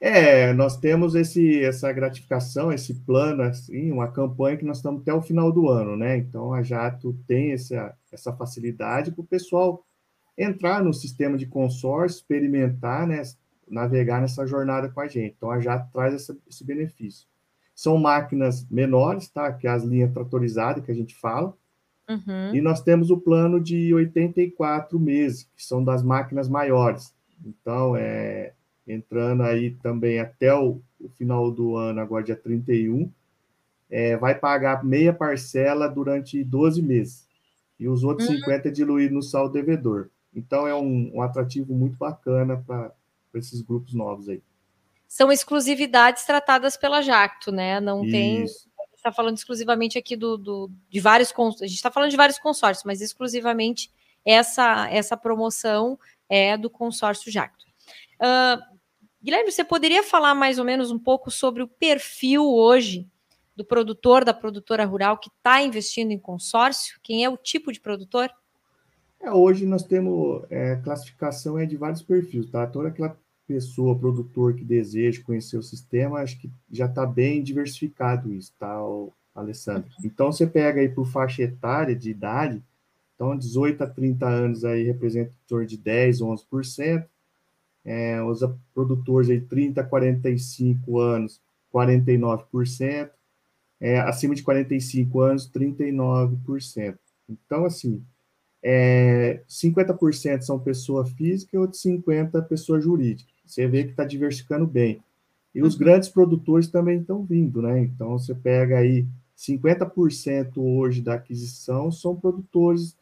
É, 0.00 0.52
nós 0.52 0.76
temos 0.76 1.14
esse, 1.14 1.62
essa 1.62 1.92
gratificação, 1.92 2.72
esse 2.72 2.94
plano, 2.94 3.42
assim, 3.42 3.90
uma 3.90 4.10
campanha 4.10 4.56
que 4.56 4.64
nós 4.64 4.78
estamos 4.78 5.02
até 5.02 5.12
o 5.12 5.20
final 5.20 5.50
do 5.52 5.68
ano, 5.68 5.96
né? 5.96 6.16
Então 6.16 6.54
a 6.54 6.62
Jato 6.62 7.12
tem 7.26 7.52
essa, 7.52 7.94
essa 8.12 8.32
facilidade 8.32 9.10
para 9.10 9.22
o 9.22 9.26
pessoal 9.26 9.84
entrar 10.38 10.82
no 10.84 10.94
sistema 10.94 11.36
de 11.36 11.46
consórcio, 11.46 12.18
experimentar, 12.18 13.06
né, 13.08 13.20
navegar 13.68 14.20
nessa 14.20 14.46
jornada 14.46 14.88
com 14.88 15.00
a 15.00 15.08
gente. 15.08 15.34
Então, 15.36 15.50
a 15.50 15.60
Jato 15.60 15.90
traz 15.92 16.14
essa, 16.14 16.36
esse 16.48 16.64
benefício. 16.64 17.26
São 17.78 17.96
máquinas 17.96 18.66
menores, 18.68 19.28
tá? 19.28 19.52
Que 19.52 19.68
é 19.68 19.70
as 19.70 19.84
linhas 19.84 20.12
tratorizadas 20.12 20.84
que 20.84 20.90
a 20.90 20.94
gente 20.94 21.14
fala. 21.14 21.54
Uhum. 22.10 22.52
E 22.52 22.60
nós 22.60 22.82
temos 22.82 23.08
o 23.08 23.16
plano 23.16 23.60
de 23.60 23.94
84 23.94 24.98
meses, 24.98 25.48
que 25.54 25.64
são 25.64 25.84
das 25.84 26.02
máquinas 26.02 26.48
maiores. 26.48 27.14
Então, 27.46 27.94
é, 27.94 28.52
entrando 28.84 29.44
aí 29.44 29.76
também 29.80 30.18
até 30.18 30.52
o, 30.52 30.80
o 31.00 31.08
final 31.10 31.52
do 31.52 31.76
ano, 31.76 32.00
agora 32.00 32.24
dia 32.24 32.34
31, 32.34 33.08
é, 33.88 34.16
vai 34.16 34.34
pagar 34.34 34.84
meia 34.84 35.12
parcela 35.12 35.86
durante 35.86 36.42
12 36.42 36.82
meses. 36.82 37.28
E 37.78 37.86
os 37.86 38.02
outros 38.02 38.28
uhum. 38.28 38.38
50 38.38 38.66
é 38.66 38.72
diluído 38.72 39.14
no 39.14 39.22
saldo 39.22 39.52
devedor. 39.52 40.08
Então, 40.34 40.66
é 40.66 40.74
um, 40.74 41.12
um 41.14 41.22
atrativo 41.22 41.72
muito 41.72 41.96
bacana 41.96 42.56
para 42.56 42.92
esses 43.34 43.62
grupos 43.62 43.94
novos 43.94 44.28
aí. 44.28 44.42
São 45.08 45.32
exclusividades 45.32 46.24
tratadas 46.24 46.76
pela 46.76 47.00
Jacto, 47.00 47.50
né? 47.50 47.80
Não 47.80 48.04
Isso. 48.04 48.12
tem. 48.12 48.44
está 48.94 49.10
falando 49.10 49.36
exclusivamente 49.36 49.96
aqui 49.98 50.14
do, 50.14 50.36
do, 50.36 50.70
de 50.88 51.00
vários. 51.00 51.32
A 51.36 51.66
gente 51.66 51.76
está 51.76 51.90
falando 51.90 52.10
de 52.10 52.16
vários 52.16 52.38
consórcios, 52.38 52.84
mas 52.84 53.00
exclusivamente 53.00 53.90
essa, 54.24 54.88
essa 54.90 55.16
promoção 55.16 55.98
é 56.28 56.56
do 56.56 56.68
consórcio 56.68 57.32
Jacto. 57.32 57.64
Uh, 58.20 58.78
Guilherme, 59.22 59.50
você 59.50 59.64
poderia 59.64 60.02
falar 60.02 60.34
mais 60.34 60.58
ou 60.58 60.64
menos 60.64 60.90
um 60.90 60.98
pouco 60.98 61.30
sobre 61.30 61.62
o 61.62 61.68
perfil 61.68 62.44
hoje 62.46 63.08
do 63.56 63.64
produtor, 63.64 64.24
da 64.24 64.32
produtora 64.32 64.84
rural 64.84 65.18
que 65.18 65.28
está 65.28 65.60
investindo 65.62 66.12
em 66.12 66.18
consórcio? 66.18 67.00
Quem 67.02 67.24
é 67.24 67.28
o 67.28 67.36
tipo 67.36 67.72
de 67.72 67.80
produtor? 67.80 68.30
É, 69.20 69.32
hoje 69.32 69.66
nós 69.66 69.82
temos 69.82 70.44
é, 70.48 70.76
classificação 70.76 71.58
é 71.58 71.66
de 71.66 71.76
vários 71.76 72.02
perfis, 72.02 72.48
tá? 72.50 72.66
Toda 72.68 72.88
aquela 72.88 73.18
pessoa, 73.48 73.98
produtor 73.98 74.54
que 74.54 74.62
deseja 74.62 75.22
conhecer 75.22 75.56
o 75.56 75.62
sistema, 75.62 76.20
acho 76.20 76.38
que 76.38 76.50
já 76.70 76.84
está 76.84 77.06
bem 77.06 77.42
diversificado 77.42 78.32
isso, 78.32 78.52
tá, 78.58 78.78
Alessandro? 79.34 79.90
Então 80.04 80.30
você 80.30 80.46
pega 80.46 80.82
aí 80.82 80.88
por 80.88 81.06
faixa 81.06 81.42
etária 81.42 81.96
de 81.96 82.10
idade, 82.10 82.62
então 83.14 83.36
18 83.36 83.82
a 83.82 83.86
30 83.86 84.28
anos 84.28 84.64
aí 84.66 84.82
representa 84.82 85.30
em 85.30 85.48
torno 85.48 85.66
de 85.66 85.78
10, 85.78 86.20
11%, 86.20 87.06
é, 87.86 88.22
os 88.22 88.40
produtores 88.74 89.30
aí 89.30 89.40
30 89.40 89.80
a 89.80 89.84
45 89.84 90.98
anos, 90.98 91.40
49%, 91.72 93.10
é, 93.80 93.98
acima 94.00 94.34
de 94.34 94.42
45 94.42 95.20
anos, 95.20 95.50
39%. 95.50 96.98
Então, 97.28 97.64
assim, 97.64 98.04
é, 98.62 99.40
50% 99.48 100.42
são 100.42 100.58
pessoa 100.58 101.06
física 101.06 101.56
e 101.56 101.58
outros 101.58 101.80
50% 101.82 102.46
pessoa 102.46 102.80
jurídica. 102.80 103.37
Você 103.48 103.66
vê 103.66 103.84
que 103.84 103.90
está 103.90 104.04
diversificando 104.04 104.66
bem. 104.66 105.02
E 105.54 105.62
os 105.62 105.74
uhum. 105.74 105.80
grandes 105.80 106.08
produtores 106.08 106.68
também 106.68 107.00
estão 107.00 107.24
vindo, 107.24 107.62
né? 107.62 107.80
Então, 107.80 108.18
você 108.18 108.34
pega 108.34 108.78
aí 108.78 109.06
50% 109.36 110.52
hoje 110.58 111.00
da 111.00 111.14
aquisição 111.14 111.90
são 111.90 112.14
produtores 112.14 112.96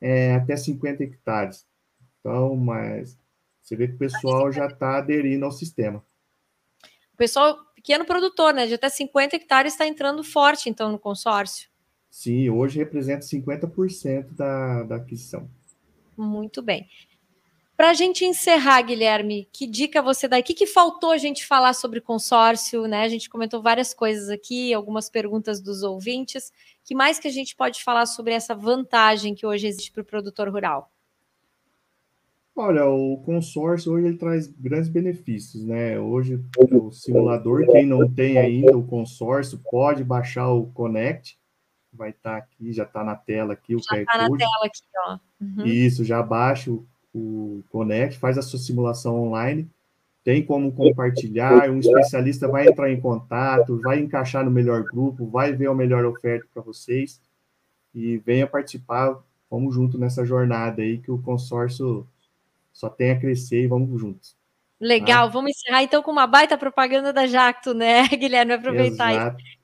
é, 0.00 0.34
até 0.34 0.56
50 0.56 1.02
hectares. 1.02 1.66
Então, 2.20 2.54
mas 2.56 3.16
você 3.62 3.74
vê 3.74 3.88
que 3.88 3.94
o 3.94 3.98
pessoal 3.98 4.52
já 4.52 4.66
está 4.66 4.98
aderindo 4.98 5.44
ao 5.44 5.52
sistema. 5.52 6.04
O 7.14 7.16
pessoal, 7.16 7.56
pequeno 7.74 8.04
produtor, 8.04 8.52
né? 8.52 8.66
De 8.66 8.74
até 8.74 8.88
50 8.88 9.36
hectares 9.36 9.72
está 9.72 9.86
entrando 9.86 10.22
forte, 10.22 10.68
então, 10.68 10.92
no 10.92 10.98
consórcio. 10.98 11.68
Sim, 12.10 12.50
hoje 12.50 12.78
representa 12.78 13.24
50% 13.24 14.34
da, 14.34 14.82
da 14.82 14.96
aquisição. 14.96 15.48
Muito 16.16 16.60
bem. 16.60 16.88
Para 17.78 17.90
a 17.90 17.94
gente 17.94 18.24
encerrar, 18.24 18.82
Guilherme, 18.82 19.48
que 19.52 19.64
dica 19.64 20.02
você 20.02 20.26
dá? 20.26 20.36
O 20.36 20.42
que, 20.42 20.52
que 20.52 20.66
faltou 20.66 21.12
a 21.12 21.16
gente 21.16 21.46
falar 21.46 21.72
sobre 21.74 22.00
consórcio? 22.00 22.88
Né? 22.88 23.02
A 23.04 23.08
gente 23.08 23.30
comentou 23.30 23.62
várias 23.62 23.94
coisas 23.94 24.28
aqui, 24.30 24.74
algumas 24.74 25.08
perguntas 25.08 25.60
dos 25.60 25.84
ouvintes. 25.84 26.52
que 26.84 26.92
mais 26.92 27.20
que 27.20 27.28
a 27.28 27.30
gente 27.30 27.54
pode 27.54 27.84
falar 27.84 28.06
sobre 28.06 28.32
essa 28.32 28.52
vantagem 28.52 29.32
que 29.32 29.46
hoje 29.46 29.68
existe 29.68 29.92
para 29.92 30.02
o 30.02 30.04
produtor 30.04 30.48
rural? 30.48 30.90
Olha, 32.56 32.84
o 32.84 33.18
consórcio 33.18 33.92
hoje 33.92 34.08
ele 34.08 34.18
traz 34.18 34.48
grandes 34.48 34.88
benefícios, 34.88 35.64
né? 35.64 36.00
Hoje 36.00 36.44
o 36.72 36.90
simulador, 36.90 37.64
quem 37.70 37.86
não 37.86 38.12
tem 38.12 38.38
ainda 38.38 38.76
o 38.76 38.84
consórcio, 38.84 39.62
pode 39.70 40.02
baixar 40.02 40.48
o 40.48 40.66
Connect, 40.72 41.38
vai 41.92 42.10
estar 42.10 42.32
tá 42.32 42.36
aqui, 42.38 42.72
já 42.72 42.82
está 42.82 43.04
na 43.04 43.14
tela 43.14 43.52
aqui 43.52 43.76
o 43.76 43.78
já 43.78 44.00
está 44.00 44.18
na 44.18 44.36
tela 44.36 44.64
aqui, 44.64 44.82
ó. 45.06 45.18
Uhum. 45.40 45.64
Isso, 45.64 46.04
já 46.04 46.20
baixa 46.20 46.72
o, 46.72 46.84
o 47.14 47.62
Connect, 47.70 48.18
faz 48.18 48.36
a 48.38 48.42
sua 48.42 48.58
simulação 48.58 49.20
online, 49.20 49.68
tem 50.24 50.44
como 50.44 50.70
compartilhar, 50.72 51.70
um 51.70 51.78
especialista 51.78 52.46
vai 52.48 52.68
entrar 52.68 52.90
em 52.90 53.00
contato, 53.00 53.80
vai 53.80 53.98
encaixar 53.98 54.44
no 54.44 54.50
melhor 54.50 54.84
grupo, 54.84 55.26
vai 55.26 55.52
ver 55.52 55.68
a 55.68 55.74
melhor 55.74 56.04
oferta 56.04 56.46
para 56.52 56.62
vocês 56.62 57.20
e 57.94 58.18
venha 58.18 58.46
participar, 58.46 59.18
vamos 59.50 59.74
junto 59.74 59.96
nessa 59.96 60.24
jornada 60.24 60.82
aí 60.82 60.98
que 60.98 61.10
o 61.10 61.22
consórcio 61.22 62.06
só 62.72 62.88
tem 62.88 63.10
a 63.10 63.18
crescer 63.18 63.62
e 63.62 63.66
vamos 63.66 63.98
juntos. 63.98 64.36
Legal, 64.80 65.26
tá? 65.26 65.32
vamos 65.32 65.50
encerrar 65.50 65.82
então 65.82 66.02
com 66.02 66.10
uma 66.10 66.26
baita 66.26 66.56
propaganda 66.56 67.12
da 67.12 67.26
Jacto, 67.26 67.74
né, 67.74 68.06
Guilherme? 68.14 68.52
Aproveitar 68.52 69.12
Exato. 69.12 69.40
isso. 69.40 69.58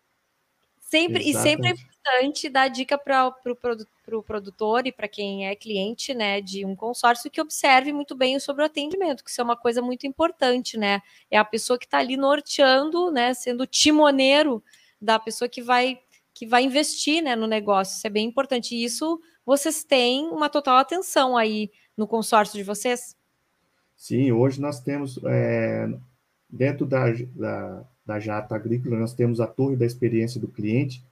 Sempre, 0.81 1.29
e 1.29 1.35
sempre 1.35 1.69
é 1.69 1.73
importante 1.73 2.49
dar 2.49 2.69
dica 2.69 2.97
para 2.97 3.27
o 3.27 3.33
pro, 3.33 3.77
pro 4.05 4.23
produtor 4.23 4.87
e 4.87 4.93
para 4.93 5.09
quem 5.09 5.49
é 5.49 5.57
cliente 5.57 6.13
né, 6.15 6.41
de 6.41 6.65
um 6.65 6.77
consórcio 6.77 7.31
que 7.31 7.41
observe 7.41 7.93
muito 7.93 8.15
bem 8.15 8.39
sobre 8.39 8.63
o 8.63 8.67
atendimento, 8.67 9.25
que 9.25 9.31
isso 9.31 9.41
é 9.41 9.45
uma 9.45 9.57
coisa 9.57 9.81
muito 9.81 10.07
importante, 10.07 10.77
né? 10.77 11.01
É 11.31 11.39
a 11.39 11.45
pessoa 11.45 11.79
que 11.79 11.87
está 11.87 11.99
ali 11.99 12.17
norteando, 12.17 13.11
né, 13.11 13.33
sendo 13.35 13.67
timoneiro 13.67 14.63
da 15.01 15.19
pessoa 15.19 15.49
que 15.49 15.63
vai 15.63 15.99
que 16.35 16.47
vai 16.47 16.65
investir 16.65 17.23
né, 17.23 17.37
no 17.37 17.47
negócio. 17.47 17.97
Isso 17.97 18.07
é 18.07 18.11
bem 18.11 18.27
importante. 18.27 18.75
E 18.75 18.83
isso 18.85 19.21
vocês 19.47 19.85
têm 19.85 20.27
uma 20.27 20.49
total 20.49 20.79
atenção 20.79 21.37
aí 21.37 21.71
no 21.97 22.09
consórcio 22.09 22.59
de 22.59 22.65
vocês? 22.65 23.17
Sim, 23.97 24.33
hoje 24.33 24.61
nós 24.61 24.81
temos, 24.81 25.17
é, 25.25 25.89
dentro 26.51 26.85
da, 26.85 27.05
da, 27.37 27.85
da 28.05 28.19
Jato 28.19 28.53
Agrícola, 28.53 28.99
nós 28.99 29.15
temos 29.15 29.41
a 29.41 29.47
torre 29.47 29.77
da 29.77 29.87
experiência 29.87 30.41
do 30.41 30.49
cliente, 30.49 31.05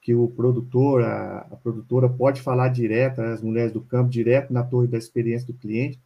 que 0.00 0.14
o 0.14 0.28
produtor, 0.28 1.02
a, 1.02 1.38
a 1.50 1.56
produtora 1.56 2.08
pode 2.08 2.40
falar 2.40 2.68
direto, 2.68 3.20
as 3.20 3.42
mulheres 3.42 3.72
do 3.72 3.80
campo, 3.80 4.10
direto 4.10 4.52
na 4.52 4.62
torre 4.62 4.88
da 4.88 4.96
experiência 4.96 5.46
do 5.46 5.54
cliente, 5.58 6.00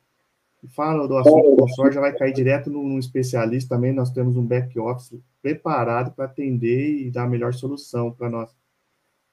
e 0.62 0.68
fala 0.68 1.08
do 1.08 1.16
assunto 1.16 1.50
do 1.50 1.56
consórcio, 1.56 1.94
já 1.94 2.00
vai 2.00 2.16
cair 2.16 2.32
direto 2.32 2.70
num, 2.70 2.98
especialista 2.98 3.74
também, 3.74 3.92
nós 3.92 4.10
temos 4.10 4.36
um 4.36 4.46
back-office 4.46 5.20
preparado 5.40 6.12
para 6.14 6.26
atender 6.26 7.06
e 7.06 7.10
dar 7.10 7.24
a 7.24 7.28
melhor 7.28 7.52
solução 7.52 8.12
para 8.12 8.30
nós, 8.30 8.54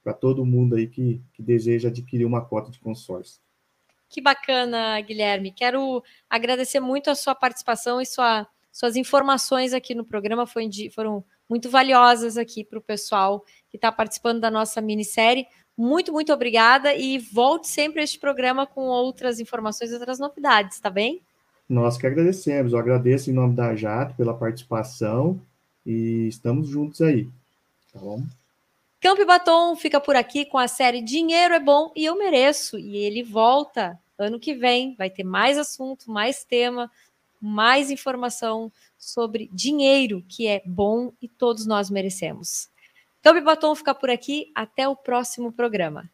para 0.03 0.13
todo 0.13 0.45
mundo 0.45 0.75
aí 0.75 0.87
que, 0.87 1.21
que 1.33 1.43
deseja 1.43 1.89
adquirir 1.89 2.25
uma 2.25 2.43
cota 2.43 2.71
de 2.71 2.79
consórcio. 2.79 3.39
Que 4.09 4.19
bacana, 4.21 4.99
Guilherme. 5.01 5.51
Quero 5.51 6.03
agradecer 6.27 6.79
muito 6.79 7.11
a 7.11 7.15
sua 7.15 7.35
participação 7.35 8.01
e 8.01 8.05
sua, 8.07 8.47
suas 8.71 8.95
informações 8.95 9.71
aqui 9.71 9.93
no 9.93 10.03
programa. 10.03 10.47
Foi, 10.47 10.67
foram 10.91 11.23
muito 11.49 11.69
valiosas 11.69 12.37
aqui 12.37 12.63
para 12.63 12.77
o 12.77 12.81
pessoal 12.81 13.43
que 13.69 13.77
está 13.77 13.91
participando 13.91 14.39
da 14.39 14.51
nossa 14.51 14.79
minissérie. 14.79 15.47
Muito, 15.75 16.11
muito 16.11 16.31
obrigada 16.31 16.93
e 16.93 17.17
volte 17.17 17.67
sempre 17.67 18.01
a 18.01 18.03
este 18.03 18.19
programa 18.19 18.67
com 18.67 18.81
outras 18.81 19.39
informações, 19.39 19.91
outras 19.91 20.19
novidades, 20.19 20.79
tá 20.79 20.89
bem? 20.89 21.21
Nós 21.67 21.97
que 21.97 22.05
agradecemos. 22.05 22.73
Eu 22.73 22.79
agradeço 22.79 23.29
em 23.29 23.33
nome 23.33 23.55
da 23.55 23.75
Jato 23.75 24.15
pela 24.15 24.33
participação 24.33 25.39
e 25.85 26.27
estamos 26.27 26.67
juntos 26.67 27.01
aí. 27.01 27.27
Tá 27.93 27.99
bom? 27.99 28.23
Campo 28.99 29.21
e 29.21 29.25
Batom 29.25 29.75
fica 29.75 30.01
por 30.01 30.15
aqui 30.15 30.45
com 30.45 30.57
a 30.57 30.67
série 30.67 31.01
Dinheiro 31.01 31.53
é 31.53 31.59
Bom 31.59 31.91
e 31.95 32.05
Eu 32.05 32.17
Mereço. 32.17 32.77
E 32.77 32.97
ele 32.97 33.23
volta 33.23 33.97
ano 34.17 34.39
que 34.39 34.53
vem. 34.53 34.95
Vai 34.95 35.09
ter 35.09 35.23
mais 35.23 35.57
assunto, 35.57 36.11
mais 36.11 36.43
tema, 36.43 36.91
mais 37.39 37.89
informação 37.89 38.71
sobre 38.99 39.49
dinheiro, 39.51 40.23
que 40.27 40.45
é 40.45 40.61
bom 40.65 41.13
e 41.21 41.27
todos 41.27 41.65
nós 41.65 41.89
merecemos. 41.89 42.69
Campo 43.21 43.39
e 43.39 43.41
Batom 43.41 43.73
fica 43.73 43.95
por 43.95 44.09
aqui. 44.09 44.51
Até 44.53 44.87
o 44.87 44.95
próximo 44.95 45.51
programa. 45.51 46.09